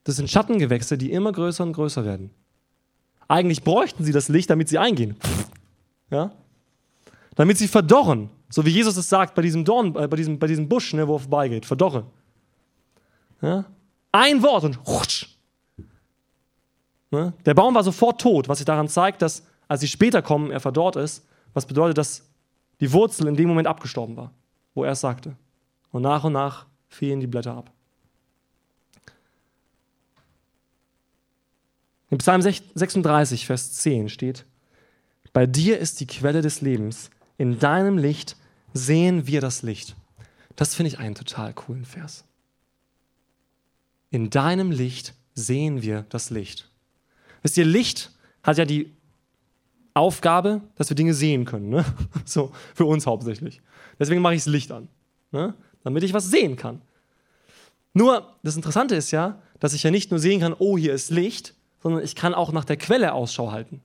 Das 0.04 0.16
sind 0.16 0.30
Schattengewächse, 0.30 0.98
die 0.98 1.12
immer 1.12 1.32
größer 1.32 1.62
und 1.62 1.72
größer 1.72 2.04
werden. 2.04 2.30
Eigentlich 3.28 3.62
bräuchten 3.62 4.04
sie 4.04 4.12
das 4.12 4.28
Licht, 4.28 4.50
damit 4.50 4.68
sie 4.68 4.78
eingehen. 4.78 5.16
Ja? 6.10 6.32
Damit 7.34 7.58
sie 7.58 7.68
verdorren. 7.68 8.30
So 8.50 8.66
wie 8.66 8.70
Jesus 8.70 8.96
es 8.96 9.08
sagt 9.08 9.34
bei 9.34 9.42
diesem 9.42 9.64
Dorn, 9.64 9.94
äh, 9.96 10.08
bei, 10.08 10.16
diesem, 10.16 10.38
bei 10.38 10.46
diesem 10.46 10.68
Busch, 10.68 10.92
ne, 10.92 11.08
wo 11.08 11.16
er 11.16 11.20
vorbeigeht. 11.20 11.64
Verdorre. 11.64 12.04
Ja? 13.40 13.64
Ein 14.10 14.42
Wort 14.42 14.64
und 14.64 14.86
rutsch, 14.86 15.32
Ne? 17.12 17.34
Der 17.44 17.54
Baum 17.54 17.74
war 17.74 17.84
sofort 17.84 18.20
tot, 18.20 18.48
was 18.48 18.58
sich 18.58 18.64
daran 18.64 18.88
zeigt, 18.88 19.22
dass, 19.22 19.46
als 19.68 19.82
sie 19.82 19.88
später 19.88 20.22
kommen, 20.22 20.50
er 20.50 20.60
verdorrt 20.60 20.96
ist, 20.96 21.24
was 21.52 21.66
bedeutet, 21.66 21.98
dass 21.98 22.26
die 22.80 22.92
Wurzel 22.92 23.28
in 23.28 23.36
dem 23.36 23.48
Moment 23.48 23.68
abgestorben 23.68 24.16
war, 24.16 24.32
wo 24.74 24.82
er 24.82 24.92
es 24.92 25.00
sagte. 25.00 25.36
Und 25.90 26.02
nach 26.02 26.24
und 26.24 26.32
nach 26.32 26.66
fielen 26.88 27.20
die 27.20 27.26
Blätter 27.26 27.54
ab. 27.54 27.70
In 32.12 32.18
Psalm 32.18 32.42
36, 32.42 33.46
Vers 33.46 33.72
10 33.72 34.10
steht, 34.10 34.44
bei 35.32 35.46
dir 35.46 35.78
ist 35.78 35.98
die 35.98 36.06
Quelle 36.06 36.42
des 36.42 36.60
Lebens, 36.60 37.08
in 37.38 37.58
deinem 37.58 37.96
Licht 37.96 38.36
sehen 38.74 39.26
wir 39.26 39.40
das 39.40 39.62
Licht. 39.62 39.96
Das 40.54 40.74
finde 40.74 40.88
ich 40.88 40.98
einen 40.98 41.14
total 41.14 41.54
coolen 41.54 41.86
Vers. 41.86 42.24
In 44.10 44.28
deinem 44.28 44.70
Licht 44.72 45.14
sehen 45.32 45.80
wir 45.80 46.04
das 46.10 46.28
Licht. 46.28 46.68
Wisst 47.40 47.56
ihr, 47.56 47.64
Licht 47.64 48.10
hat 48.42 48.58
ja 48.58 48.66
die 48.66 48.92
Aufgabe, 49.94 50.60
dass 50.74 50.90
wir 50.90 50.94
Dinge 50.96 51.14
sehen 51.14 51.46
können. 51.46 51.70
Ne? 51.70 51.82
So, 52.26 52.52
für 52.74 52.84
uns 52.84 53.06
hauptsächlich. 53.06 53.62
Deswegen 53.98 54.20
mache 54.20 54.34
ich 54.34 54.44
das 54.44 54.52
Licht 54.52 54.70
an, 54.70 54.88
ne? 55.30 55.54
damit 55.82 56.02
ich 56.02 56.12
was 56.12 56.28
sehen 56.28 56.56
kann. 56.56 56.82
Nur, 57.94 58.36
das 58.42 58.56
Interessante 58.56 58.96
ist 58.96 59.12
ja, 59.12 59.40
dass 59.60 59.72
ich 59.72 59.82
ja 59.82 59.90
nicht 59.90 60.10
nur 60.10 60.20
sehen 60.20 60.40
kann, 60.40 60.54
oh, 60.58 60.76
hier 60.76 60.92
ist 60.92 61.10
Licht, 61.10 61.54
sondern 61.82 62.02
ich 62.02 62.14
kann 62.14 62.34
auch 62.34 62.52
nach 62.52 62.64
der 62.64 62.76
Quelle 62.76 63.12
Ausschau 63.12 63.52
halten. 63.52 63.80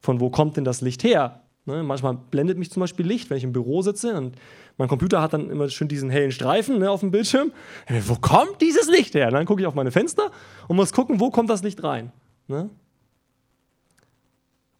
Von 0.00 0.20
wo 0.20 0.30
kommt 0.30 0.56
denn 0.56 0.64
das 0.64 0.80
Licht 0.80 1.04
her? 1.04 1.40
Ne? 1.66 1.82
Manchmal 1.82 2.14
blendet 2.14 2.58
mich 2.58 2.70
zum 2.70 2.80
Beispiel 2.80 3.06
Licht, 3.06 3.30
wenn 3.30 3.38
ich 3.38 3.44
im 3.44 3.52
Büro 3.52 3.82
sitze 3.82 4.14
und 4.16 4.36
mein 4.76 4.88
Computer 4.88 5.22
hat 5.22 5.32
dann 5.32 5.50
immer 5.50 5.68
schön 5.68 5.88
diesen 5.88 6.10
hellen 6.10 6.32
Streifen 6.32 6.78
ne, 6.78 6.90
auf 6.90 7.00
dem 7.00 7.10
Bildschirm. 7.10 7.52
Hey, 7.86 8.02
wo 8.06 8.16
kommt 8.16 8.60
dieses 8.60 8.88
Licht 8.88 9.14
her? 9.14 9.28
Und 9.28 9.34
dann 9.34 9.46
gucke 9.46 9.62
ich 9.62 9.66
auf 9.66 9.74
meine 9.74 9.92
Fenster 9.92 10.30
und 10.66 10.76
muss 10.76 10.92
gucken, 10.92 11.20
wo 11.20 11.30
kommt 11.30 11.48
das 11.48 11.62
Licht 11.62 11.82
rein. 11.84 12.12
Ne? 12.48 12.68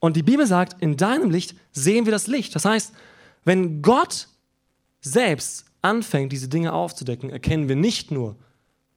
Und 0.01 0.17
die 0.17 0.23
Bibel 0.23 0.47
sagt, 0.47 0.83
in 0.83 0.97
deinem 0.97 1.31
Licht 1.31 1.57
sehen 1.73 2.05
wir 2.05 2.13
das 2.13 2.27
Licht. 2.27 2.55
Das 2.55 2.65
heißt, 2.65 2.93
wenn 3.45 3.81
Gott 3.81 4.29
selbst 5.01 5.65
anfängt, 5.81 6.33
diese 6.33 6.49
Dinge 6.49 6.73
aufzudecken, 6.73 7.31
erkennen 7.31 7.69
wir 7.69 7.77
nicht 7.77 8.11
nur 8.11 8.37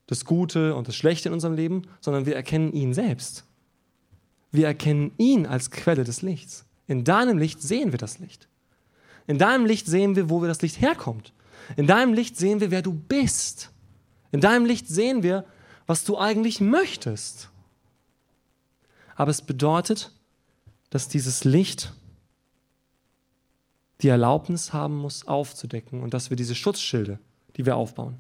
das 0.08 0.26
Gute 0.26 0.76
und 0.76 0.88
das 0.88 0.96
Schlechte 0.96 1.30
in 1.30 1.34
unserem 1.34 1.54
Leben, 1.54 1.84
sondern 2.02 2.26
wir 2.26 2.36
erkennen 2.36 2.74
ihn 2.74 2.94
selbst. 2.94 3.46
Wir 4.52 4.68
erkennen 4.68 5.12
ihn 5.18 5.46
als 5.46 5.70
Quelle 5.70 6.04
des 6.04 6.22
Lichts. 6.22 6.66
In 6.88 7.04
deinem 7.04 7.38
Licht 7.38 7.62
sehen 7.62 7.92
wir 7.92 8.00
das 8.00 8.20
Licht. 8.20 8.48
In 9.28 9.38
deinem 9.38 9.66
Licht 9.66 9.86
sehen 9.88 10.16
wir, 10.16 10.30
wo 10.30 10.44
das 10.46 10.62
Licht 10.62 10.80
herkommt. 10.82 11.34
In 11.76 11.86
deinem 11.86 12.14
Licht 12.14 12.38
sehen 12.38 12.62
wir, 12.62 12.72
wer 12.72 12.82
du 12.82 12.94
bist. 12.94 13.72
In 14.32 14.40
deinem 14.40 14.66
Licht 14.66 14.88
sehen 14.88 15.22
wir, 15.22 15.46
was 15.86 16.06
du 16.06 16.18
eigentlich 16.18 16.62
möchtest. 16.62 17.50
Aber 19.16 19.32
es 19.32 19.42
bedeutet, 19.42 20.12
dass 20.90 21.10
dieses 21.10 21.44
Licht 21.44 21.94
die 24.02 24.10
Erlaubnis 24.10 24.72
haben 24.74 24.96
muss, 24.96 25.28
aufzudecken 25.28 26.02
und 26.02 26.14
dass 26.14 26.30
wir 26.30 26.38
diese 26.38 26.56
Schutzschilde, 26.56 27.20
die 27.58 27.66
wir 27.66 27.76
aufbauen, 27.76 28.18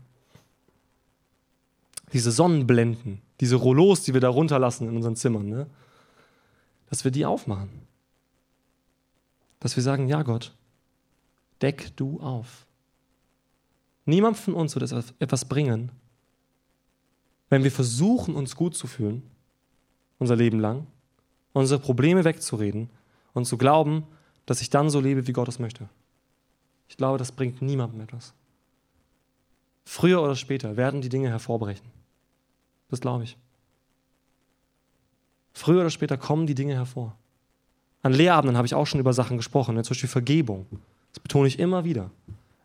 diese 2.14 2.32
Sonnenblenden, 2.32 3.22
diese 3.40 3.56
Rollos, 3.56 4.04
die 4.04 4.14
wir 4.14 4.22
da 4.22 4.30
runterlassen 4.30 4.88
in 4.88 4.96
unseren 4.96 5.16
Zimmern, 5.16 5.48
ne? 5.50 5.68
dass 6.90 7.04
wir 7.04 7.12
die 7.12 7.26
aufmachen. 7.26 7.70
Dass 9.60 9.76
wir 9.76 9.84
sagen, 9.84 10.08
ja 10.08 10.24
Gott, 10.24 10.56
deck 11.62 11.96
du 11.96 12.20
auf. 12.20 12.66
Niemand 14.06 14.38
von 14.38 14.54
uns 14.54 14.76
wird 14.76 15.14
etwas 15.20 15.46
bringen, 15.46 15.92
wenn 17.50 17.64
wir 17.64 17.72
versuchen, 17.72 18.36
uns 18.36 18.56
gut 18.56 18.76
zu 18.76 18.88
fühlen 18.88 19.24
unser 20.20 20.36
Leben 20.36 20.60
lang, 20.60 20.88
unsere 21.54 21.80
Probleme 21.80 22.24
wegzureden 22.24 22.90
und 23.34 23.46
zu 23.46 23.58
glauben, 23.58 24.08
dass 24.46 24.62
ich 24.62 24.70
dann 24.70 24.90
so 24.90 25.00
lebe, 25.00 25.28
wie 25.28 25.34
Gott 25.34 25.48
es 25.48 25.60
möchte. 25.60 25.90
Ich 26.88 26.98
glaube, 26.98 27.18
das 27.18 27.32
bringt 27.32 27.62
niemandem 27.62 28.02
etwas. 28.02 28.34
Früher 29.86 30.22
oder 30.22 30.36
später 30.36 30.78
werden 30.78 31.02
die 31.02 31.10
Dinge 31.10 31.30
hervorbrechen. 31.30 31.86
Das 32.90 33.02
glaube 33.02 33.24
ich. 33.24 33.38
Früher 35.54 35.82
oder 35.82 35.90
später 35.90 36.18
kommen 36.18 36.48
die 36.48 36.56
Dinge 36.56 36.76
hervor. 36.76 37.16
An 38.04 38.14
Lehrabenden 38.14 38.58
habe 38.58 38.68
ich 38.68 38.76
auch 38.76 38.86
schon 38.86 39.00
über 39.00 39.14
Sachen 39.14 39.38
gesprochen, 39.38 39.76
ne? 39.76 39.84
zum 39.84 39.96
Beispiel 39.96 40.10
Vergebung. 40.10 40.66
Das 41.14 41.20
betone 41.20 41.48
ich 41.48 41.60
immer 41.60 41.84
wieder. 41.84 42.12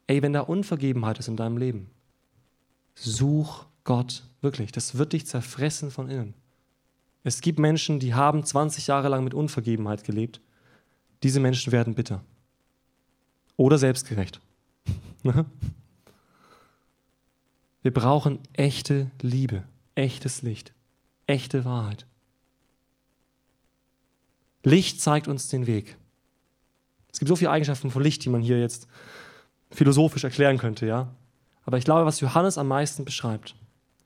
Ey, 0.07 0.23
wenn 0.23 0.33
da 0.33 0.41
Unvergebenheit 0.41 1.19
ist 1.19 1.29
in 1.29 1.37
deinem 1.37 1.57
Leben, 1.57 1.91
such 2.95 3.67
Gott 3.85 4.25
wirklich. 4.43 4.73
Das 4.73 4.99
wird 4.99 5.15
dich 5.15 5.27
zerfressen 5.27 5.91
von 5.91 6.11
innen. 6.11 6.35
Es 7.25 7.41
gibt 7.41 7.59
Menschen, 7.59 8.01
die 8.01 8.15
haben 8.15 8.45
20 8.45 8.89
Jahre 8.89 9.09
lang 9.09 9.25
mit 9.25 9.35
Unvergebenheit 9.35 10.05
gelebt. 10.05 10.41
Diese 11.23 11.41
Menschen 11.41 11.73
werden 11.73 11.95
bitter. 11.95 12.23
Oder 13.57 13.79
selbstgerecht. 13.79 14.41
Ne? 15.25 15.47
Wir 17.83 17.95
brauchen 17.95 18.41
echte 18.55 19.13
Liebe, 19.21 19.63
echtes 19.95 20.43
Licht, 20.43 20.73
echte 21.27 21.65
Wahrheit. 21.65 22.07
Licht 24.65 25.01
zeigt 25.01 25.29
uns 25.29 25.49
den 25.49 25.67
Weg. 25.67 25.97
Es 27.13 27.19
gibt 27.19 27.29
so 27.29 27.37
viele 27.37 27.51
Eigenschaften 27.51 27.91
von 27.91 28.03
Licht, 28.03 28.25
die 28.25 28.31
man 28.31 28.41
hier 28.41 28.61
jetzt 28.61 28.87
philosophisch 29.71 30.25
erklären 30.25 30.59
könnte, 30.59 30.87
ja. 30.87 31.15
Aber 31.65 31.79
ich 31.79 31.85
glaube, 31.85 32.07
was 32.07 32.21
Johannes 32.21 32.59
am 32.59 32.69
meisten 32.69 33.05
beschreibt 33.05 33.55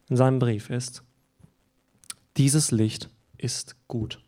in 0.09 0.17
seinem 0.17 0.39
Brief 0.39 0.71
ist, 0.71 1.03
dieses 2.37 2.71
Licht 2.71 3.09
ist 3.39 3.77
gut. 3.89 4.23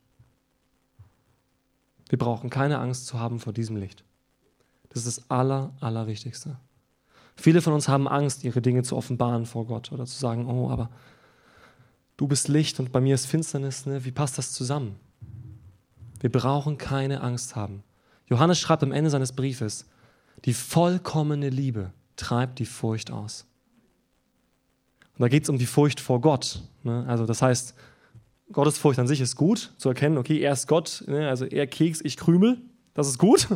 Wir 2.08 2.18
brauchen 2.18 2.50
keine 2.50 2.78
Angst 2.78 3.06
zu 3.06 3.18
haben 3.18 3.38
vor 3.38 3.52
diesem 3.52 3.76
Licht. 3.76 4.04
Das 4.88 5.04
ist 5.04 5.18
das 5.18 5.30
Aller, 5.30 5.74
Allerwichtigste. 5.80 6.58
Viele 7.36 7.62
von 7.62 7.74
uns 7.74 7.86
haben 7.86 8.08
Angst, 8.08 8.44
ihre 8.44 8.62
Dinge 8.62 8.82
zu 8.82 8.96
offenbaren 8.96 9.46
vor 9.46 9.66
Gott 9.66 9.92
oder 9.92 10.06
zu 10.06 10.18
sagen, 10.18 10.46
oh, 10.46 10.70
aber 10.70 10.90
du 12.18 12.26
bist 12.28 12.48
Licht 12.48 12.78
und 12.78 12.92
bei 12.92 13.00
mir 13.00 13.14
ist 13.14 13.24
Finsternis, 13.24 13.86
ne? 13.86 14.04
wie 14.04 14.10
passt 14.10 14.36
das 14.36 14.52
zusammen? 14.52 14.96
Wir 16.20 16.30
brauchen 16.30 16.76
keine 16.76 17.22
Angst 17.22 17.56
haben. 17.56 17.82
Johannes 18.26 18.58
schreibt 18.58 18.82
am 18.82 18.92
Ende 18.92 19.08
seines 19.08 19.32
Briefes, 19.32 19.86
die 20.44 20.52
vollkommene 20.52 21.48
Liebe 21.48 21.92
treibt 22.16 22.58
die 22.58 22.66
Furcht 22.66 23.10
aus. 23.10 23.46
Und 25.14 25.22
da 25.22 25.28
geht 25.28 25.44
es 25.44 25.48
um 25.48 25.58
die 25.58 25.66
Furcht 25.66 26.00
vor 26.00 26.20
Gott. 26.20 26.62
Ne? 26.82 27.04
Also 27.08 27.24
das 27.24 27.40
heißt, 27.40 27.74
Gottes 28.52 28.78
Furcht 28.78 28.98
an 28.98 29.08
sich 29.08 29.20
ist 29.20 29.36
gut, 29.36 29.72
zu 29.78 29.88
erkennen, 29.88 30.18
okay, 30.18 30.40
er 30.40 30.52
ist 30.52 30.66
Gott, 30.66 31.04
ne? 31.06 31.28
also 31.28 31.44
er 31.44 31.66
Keks, 31.66 32.00
ich 32.02 32.16
Krümel, 32.16 32.60
das 32.94 33.08
ist 33.08 33.18
gut. 33.18 33.48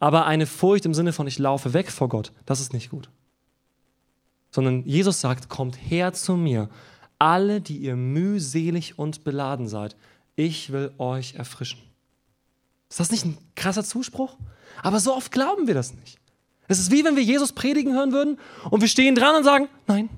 Aber 0.00 0.26
eine 0.26 0.46
Furcht 0.46 0.84
im 0.84 0.94
Sinne 0.94 1.12
von, 1.12 1.26
ich 1.26 1.38
laufe 1.38 1.72
weg 1.72 1.90
vor 1.90 2.08
Gott, 2.08 2.32
das 2.44 2.60
ist 2.60 2.72
nicht 2.72 2.90
gut. 2.90 3.08
Sondern 4.50 4.84
Jesus 4.84 5.20
sagt, 5.20 5.48
kommt 5.48 5.76
her 5.76 6.12
zu 6.12 6.36
mir, 6.36 6.68
alle, 7.18 7.60
die 7.60 7.78
ihr 7.78 7.96
mühselig 7.96 8.98
und 8.98 9.24
beladen 9.24 9.68
seid, 9.68 9.96
ich 10.36 10.72
will 10.72 10.92
euch 10.98 11.34
erfrischen. 11.34 11.80
Ist 12.90 13.00
das 13.00 13.10
nicht 13.10 13.24
ein 13.24 13.38
krasser 13.56 13.84
Zuspruch? 13.84 14.36
Aber 14.82 15.00
so 15.00 15.14
oft 15.14 15.32
glauben 15.32 15.66
wir 15.66 15.74
das 15.74 15.94
nicht. 15.94 16.18
Es 16.68 16.78
ist 16.78 16.90
wie 16.90 17.04
wenn 17.04 17.16
wir 17.16 17.22
Jesus 17.22 17.52
predigen 17.52 17.92
hören 17.92 18.12
würden 18.12 18.38
und 18.70 18.80
wir 18.80 18.88
stehen 18.88 19.14
dran 19.14 19.36
und 19.36 19.44
sagen, 19.44 19.68
nein, 19.86 20.08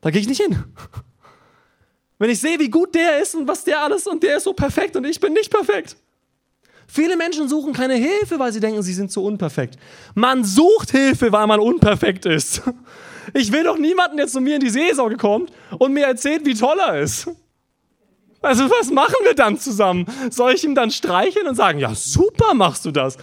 da 0.00 0.10
gehe 0.10 0.20
ich 0.20 0.28
nicht 0.28 0.40
hin. 0.40 0.62
Wenn 2.18 2.30
ich 2.30 2.40
sehe, 2.40 2.58
wie 2.58 2.70
gut 2.70 2.94
der 2.94 3.20
ist 3.20 3.34
und 3.34 3.46
was 3.46 3.64
der 3.64 3.82
alles 3.82 4.06
und 4.06 4.22
der 4.22 4.38
ist 4.38 4.44
so 4.44 4.54
perfekt 4.54 4.96
und 4.96 5.04
ich 5.04 5.20
bin 5.20 5.34
nicht 5.34 5.50
perfekt. 5.50 5.96
Viele 6.86 7.16
Menschen 7.16 7.48
suchen 7.48 7.72
keine 7.72 7.94
Hilfe, 7.94 8.38
weil 8.38 8.52
sie 8.52 8.60
denken, 8.60 8.82
sie 8.82 8.94
sind 8.94 9.10
so 9.12 9.24
unperfekt. 9.24 9.76
Man 10.14 10.44
sucht 10.44 10.92
Hilfe, 10.92 11.32
weil 11.32 11.46
man 11.46 11.60
unperfekt 11.60 12.24
ist. 12.24 12.62
Ich 13.34 13.52
will 13.52 13.64
doch 13.64 13.78
niemanden, 13.78 14.16
der 14.16 14.26
zu 14.26 14.40
mir 14.40 14.54
in 14.54 14.60
die 14.60 14.70
Seelsorge 14.70 15.16
kommt 15.16 15.52
und 15.78 15.92
mir 15.92 16.06
erzählt, 16.06 16.44
wie 16.44 16.54
toll 16.54 16.78
er 16.78 17.00
ist. 17.00 17.28
Also 18.42 18.70
was 18.70 18.90
machen 18.90 19.16
wir 19.24 19.34
dann 19.34 19.58
zusammen? 19.58 20.06
Soll 20.30 20.52
ich 20.52 20.64
ihm 20.64 20.74
dann 20.74 20.90
streicheln 20.90 21.46
und 21.48 21.54
sagen, 21.54 21.78
ja 21.78 21.94
super 21.94 22.54
machst 22.54 22.84
du 22.84 22.90
das? 22.92 23.16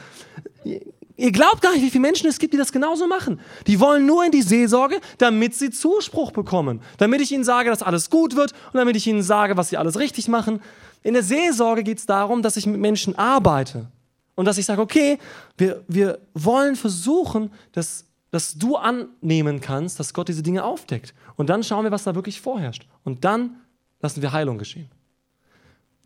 Ihr 1.16 1.32
glaubt 1.32 1.62
gar 1.62 1.74
nicht, 1.74 1.84
wie 1.84 1.92
viele 1.92 2.02
Menschen 2.02 2.28
es 2.28 2.40
gibt, 2.40 2.54
die 2.54 2.58
das 2.58 2.72
genauso 2.72 3.08
machen. 3.08 3.40
Die 3.68 3.80
wollen 3.80 4.06
nur 4.06 4.26
in 4.26 4.32
die 4.32 4.42
Seelsorge, 4.42 5.00
damit 5.20 5.54
sie 5.54 5.70
Zuspruch 5.70 6.32
bekommen. 6.32 6.82
Damit 6.98 7.22
ich 7.22 7.32
ihnen 7.32 7.44
sage, 7.44 7.70
dass 7.70 7.84
alles 7.84 8.10
gut 8.10 8.36
wird 8.36 8.52
und 8.52 8.80
damit 8.80 8.96
ich 8.96 9.06
ihnen 9.06 9.22
sage, 9.22 9.56
was 9.56 9.70
sie 9.70 9.78
alles 9.78 10.00
richtig 10.00 10.28
machen. 10.28 10.62
In 11.04 11.14
der 11.14 11.24
Seelsorge 11.24 11.84
geht 11.84 12.00
es 12.00 12.06
darum, 12.06 12.42
dass 12.42 12.58
ich 12.58 12.66
mit 12.66 12.82
Menschen 12.82 13.16
arbeite 13.18 13.88
und 14.36 14.46
dass 14.46 14.58
ich 14.58 14.66
sage, 14.66 14.82
okay, 14.82 15.20
wir, 15.58 15.84
wir 15.88 16.20
wollen 16.34 16.76
versuchen, 16.76 17.52
dass, 17.74 18.06
dass 18.34 18.56
du 18.56 18.78
annehmen 18.78 19.62
kannst, 19.62 20.00
dass 20.00 20.12
Gott 20.12 20.28
diese 20.28 20.42
Dinge 20.42 20.64
aufdeckt. 20.64 21.14
Und 21.36 21.52
dann 21.52 21.62
schauen 21.62 21.84
wir, 21.84 21.92
was 21.92 22.04
da 22.04 22.16
wirklich 22.16 22.42
vorherrscht. 22.42 22.88
Und 23.04 23.24
dann 23.24 23.58
lassen 24.02 24.24
wir 24.24 24.32
Heilung 24.32 24.58
geschehen. 24.58 24.90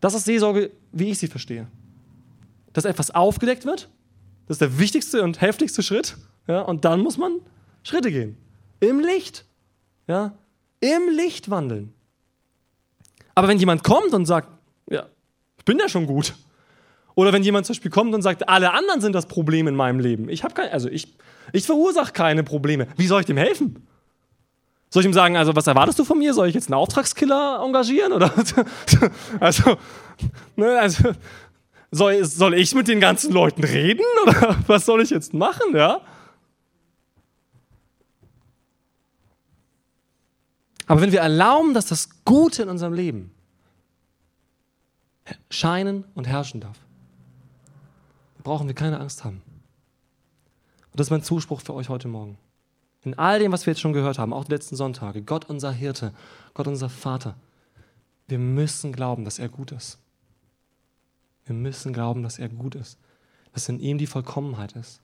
Das 0.01 0.13
ist 0.13 0.25
Seelsorge, 0.25 0.71
wie 0.91 1.11
ich 1.11 1.19
sie 1.19 1.27
verstehe. 1.27 1.67
Dass 2.73 2.83
etwas 2.83 3.11
aufgedeckt 3.11 3.63
wird, 3.63 3.89
das 4.45 4.55
ist 4.55 4.61
der 4.61 4.77
wichtigste 4.77 5.23
und 5.23 5.39
heftigste 5.39 5.81
Schritt. 5.81 6.17
Ja, 6.47 6.63
und 6.63 6.83
dann 6.83 6.99
muss 6.99 7.17
man 7.17 7.39
Schritte 7.83 8.11
gehen. 8.11 8.35
Im 8.81 8.99
Licht. 8.99 9.45
Ja, 10.05 10.37
im 10.81 11.07
Licht 11.15 11.49
wandeln. 11.49 11.93
Aber 13.35 13.47
wenn 13.47 13.57
jemand 13.57 13.85
kommt 13.85 14.11
und 14.13 14.25
sagt, 14.25 14.49
ja, 14.89 15.07
ich 15.57 15.63
bin 15.63 15.79
ja 15.79 15.87
schon 15.87 16.05
gut. 16.05 16.35
Oder 17.17 17.33
wenn 17.33 17.41
jemand 17.41 17.65
zum 17.65 17.73
Beispiel 17.73 17.89
kommt 17.89 18.13
und 18.13 18.21
sagt, 18.21 18.47
alle 18.47 18.73
anderen 18.73 19.01
sind 19.01 19.13
das 19.13 19.25
Problem 19.25 19.67
in 19.67 19.75
meinem 19.75 19.99
Leben. 19.99 20.29
Ich 20.29 20.43
habe 20.43 20.53
kein, 20.53 20.69
also 20.69 20.87
ich, 20.87 21.15
ich 21.51 21.65
verursache 21.65 22.13
keine 22.13 22.43
Probleme. 22.43 22.85
Wie 22.95 23.07
soll 23.07 23.21
ich 23.21 23.25
dem 23.25 23.37
helfen? 23.37 23.87
Soll 24.91 25.01
ich 25.01 25.07
ihm 25.07 25.13
sagen, 25.13 25.35
also 25.35 25.55
was 25.55 25.65
erwartest 25.65 25.97
du 25.97 26.03
von 26.03 26.19
mir? 26.19 26.35
Soll 26.35 26.47
ich 26.47 26.53
jetzt 26.53 26.67
einen 26.67 26.75
Auftragskiller 26.75 27.59
engagieren? 27.65 28.13
Oder 28.13 28.31
also, 29.39 29.77
ne, 30.55 30.79
also 30.79 31.09
soll, 31.89 32.23
soll 32.23 32.53
ich 32.53 32.75
mit 32.75 32.87
den 32.87 32.99
ganzen 32.99 33.33
Leuten 33.33 33.63
reden? 33.63 34.05
Oder 34.21 34.55
was 34.67 34.85
soll 34.85 35.01
ich 35.01 35.09
jetzt 35.09 35.33
machen? 35.33 35.75
Ja? 35.75 36.01
Aber 40.85 41.01
wenn 41.01 41.11
wir 41.11 41.21
erlauben, 41.21 41.73
dass 41.73 41.87
das 41.87 42.09
Gute 42.25 42.61
in 42.61 42.69
unserem 42.69 42.93
Leben 42.93 43.31
scheinen 45.49 46.03
und 46.13 46.27
herrschen 46.27 46.61
darf, 46.61 46.77
brauchen 48.47 48.67
wir 48.67 48.75
keine 48.75 48.99
Angst 48.99 49.23
haben. 49.23 49.41
Und 50.91 50.99
das 50.99 51.07
ist 51.07 51.11
mein 51.11 51.21
Zuspruch 51.21 51.61
für 51.61 51.73
euch 51.73 51.89
heute 51.89 52.07
Morgen. 52.07 52.37
In 53.03 53.13
all 53.19 53.39
dem, 53.39 53.51
was 53.51 53.65
wir 53.65 53.71
jetzt 53.71 53.81
schon 53.81 53.93
gehört 53.93 54.17
haben, 54.17 54.33
auch 54.33 54.45
die 54.45 54.53
letzten 54.53 54.75
Sonntage, 54.75 55.21
Gott 55.21 55.49
unser 55.49 55.71
Hirte, 55.71 56.13
Gott 56.53 56.67
unser 56.67 56.89
Vater, 56.89 57.35
wir 58.27 58.39
müssen 58.39 58.93
glauben, 58.93 59.25
dass 59.25 59.37
er 59.37 59.49
gut 59.49 59.71
ist. 59.71 59.99
Wir 61.45 61.55
müssen 61.55 61.93
glauben, 61.93 62.23
dass 62.23 62.39
er 62.39 62.49
gut 62.49 62.75
ist, 62.75 62.97
dass 63.51 63.69
in 63.69 63.79
ihm 63.79 63.97
die 63.97 64.07
Vollkommenheit 64.07 64.73
ist, 64.73 65.01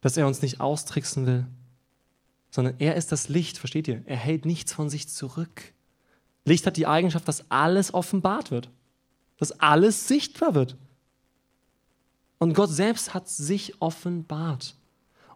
dass 0.00 0.16
er 0.16 0.26
uns 0.26 0.42
nicht 0.42 0.60
austricksen 0.60 1.26
will, 1.26 1.46
sondern 2.50 2.74
er 2.78 2.96
ist 2.96 3.10
das 3.10 3.28
Licht, 3.28 3.56
versteht 3.58 3.88
ihr? 3.88 4.02
Er 4.06 4.16
hält 4.16 4.44
nichts 4.44 4.72
von 4.72 4.90
sich 4.90 5.08
zurück. 5.08 5.72
Licht 6.44 6.66
hat 6.66 6.76
die 6.76 6.86
Eigenschaft, 6.86 7.26
dass 7.26 7.50
alles 7.50 7.94
offenbart 7.94 8.50
wird 8.50 8.70
dass 9.42 9.58
alles 9.58 10.06
sichtbar 10.06 10.54
wird. 10.54 10.76
Und 12.42 12.54
Gott 12.54 12.70
selbst 12.70 13.14
hat 13.14 13.28
sich 13.28 13.80
offenbart. 13.80 14.74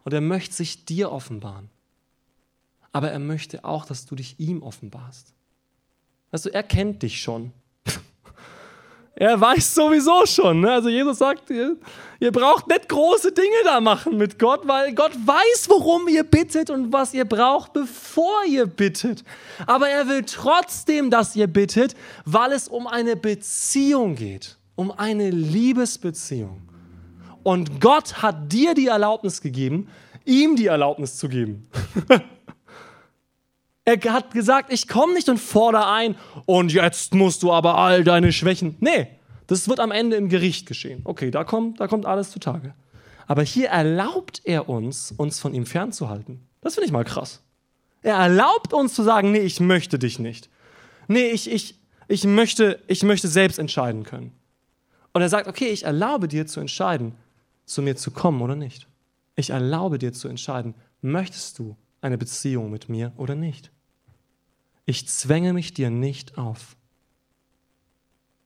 Und 0.03 0.13
er 0.13 0.19
möchte 0.19 0.53
sich 0.53 0.83
dir 0.83 1.09
offenbaren. 1.09 1.69
Aber 2.91 3.11
er 3.11 3.19
möchte 3.19 3.63
auch, 3.63 3.85
dass 3.85 4.05
du 4.05 4.15
dich 4.15 4.37
ihm 4.41 4.61
offenbarst. 4.61 5.33
Also 6.31 6.49
er 6.49 6.63
kennt 6.63 7.03
dich 7.03 7.21
schon. 7.21 7.53
Er 9.15 9.39
weiß 9.39 9.73
sowieso 9.73 10.25
schon. 10.25 10.59
Ne? 10.59 10.71
Also 10.71 10.89
Jesus 10.89 11.17
sagt, 11.19 11.49
ihr, 11.49 11.77
ihr, 12.19 12.31
braucht 12.31 12.67
nicht 12.67 12.87
große 12.89 13.31
Dinge 13.31 13.63
da 13.63 13.79
machen 13.79 14.17
mit 14.17 14.37
Gott, 14.37 14.67
weil 14.67 14.93
Gott 14.93 15.13
weiß, 15.13 15.69
worum 15.69 16.09
ihr 16.09 16.23
bittet 16.23 16.69
und 16.69 16.91
was 16.91 17.15
ihr 17.15 17.25
braucht, 17.25 17.71
bevor 17.73 18.43
ihr 18.45 18.67
bittet. 18.67 19.23
Aber 19.65 19.87
er 19.89 20.07
will 20.09 20.23
trotzdem, 20.23 21.09
dass 21.09 21.37
ihr 21.37 21.47
bittet, 21.47 21.95
weil 22.25 22.51
es 22.51 22.67
um 22.67 22.85
eine 22.85 23.15
Beziehung 23.15 24.13
geht, 24.15 24.57
um 24.75 24.91
eine 24.91 25.31
Liebesbeziehung. 25.31 26.67
Und 27.47 27.79
Gott 27.79 28.21
hat 28.21 28.51
dir 28.51 28.73
die 28.73 28.87
Erlaubnis 28.87 29.39
gegeben, 29.39 29.87
ihm 30.25 30.57
die 30.57 30.65
Erlaubnis 30.65 31.15
zu 31.15 31.29
geben. 31.29 31.69
Er 33.85 33.97
hat 34.11 34.31
gesagt, 34.31 34.73
ich 34.73 34.89
komme 34.89 35.13
nicht 35.13 35.29
und 35.29 35.37
fordere 35.37 35.89
ein 35.89 36.17
und 36.45 36.73
jetzt 36.73 37.13
musst 37.13 37.41
du 37.41 37.53
aber 37.53 37.77
all 37.77 38.03
deine 38.03 38.33
Schwächen. 38.33 38.75
Nee, 38.81 39.07
das 39.47 39.69
wird 39.69 39.79
am 39.79 39.91
Ende 39.91 40.17
im 40.17 40.27
Gericht 40.27 40.65
geschehen. 40.67 40.99
Okay, 41.05 41.31
da 41.31 41.45
kommt, 41.45 41.79
da 41.79 41.87
kommt 41.87 42.05
alles 42.05 42.31
zutage. 42.31 42.73
Aber 43.27 43.43
hier 43.43 43.69
erlaubt 43.69 44.41
er 44.43 44.67
uns, 44.67 45.13
uns 45.15 45.39
von 45.39 45.53
ihm 45.53 45.65
fernzuhalten. 45.65 46.45
Das 46.59 46.73
finde 46.73 46.87
ich 46.87 46.91
mal 46.91 47.05
krass. 47.05 47.41
Er 48.01 48.15
erlaubt 48.15 48.73
uns 48.73 48.93
zu 48.93 49.03
sagen, 49.03 49.31
nee, 49.31 49.39
ich 49.39 49.61
möchte 49.61 49.97
dich 49.97 50.19
nicht. 50.19 50.49
Nee, 51.07 51.29
ich, 51.29 51.49
ich, 51.49 51.79
ich, 52.09 52.25
möchte, 52.25 52.81
ich 52.87 53.03
möchte 53.03 53.29
selbst 53.29 53.57
entscheiden 53.57 54.03
können. 54.03 54.33
Und 55.13 55.21
er 55.21 55.29
sagt, 55.29 55.47
okay, 55.47 55.69
ich 55.69 55.83
erlaube 55.83 56.27
dir 56.27 56.45
zu 56.45 56.59
entscheiden, 56.59 57.15
zu 57.67 57.83
mir 57.83 57.95
zu 57.95 58.09
kommen 58.09 58.41
oder 58.41 58.55
nicht. 58.55 58.87
Ich 59.35 59.51
erlaube 59.51 59.99
dir 59.99 60.13
zu 60.13 60.27
entscheiden, 60.27 60.73
möchtest 61.01 61.59
du 61.59 61.77
eine 62.01 62.17
Beziehung 62.17 62.71
mit 62.71 62.89
mir 62.89 63.13
oder 63.17 63.35
nicht. 63.35 63.71
Ich 64.85 65.07
zwänge 65.07 65.53
mich 65.53 65.73
dir 65.73 65.91
nicht 65.91 66.37
auf. 66.37 66.75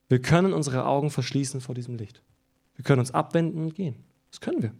Wir 0.09 0.22
können 0.22 0.51
unsere 0.51 0.86
Augen 0.86 1.11
verschließen 1.11 1.61
vor 1.61 1.76
diesem 1.76 1.95
Licht. 1.95 2.22
Wir 2.76 2.84
können 2.84 2.99
uns 2.99 3.11
abwenden 3.11 3.63
und 3.63 3.76
gehen. 3.76 3.95
Das 4.32 4.41
können 4.41 4.61
wir. 4.61 4.74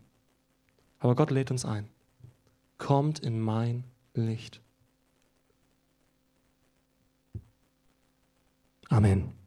Aber 1.00 1.16
Gott 1.16 1.32
lädt 1.32 1.52
uns 1.52 1.64
ein. 1.64 1.88
Kommt 2.78 3.20
in 3.20 3.40
mein 3.40 3.86
Licht. 4.14 4.60
Amen. 8.90 9.41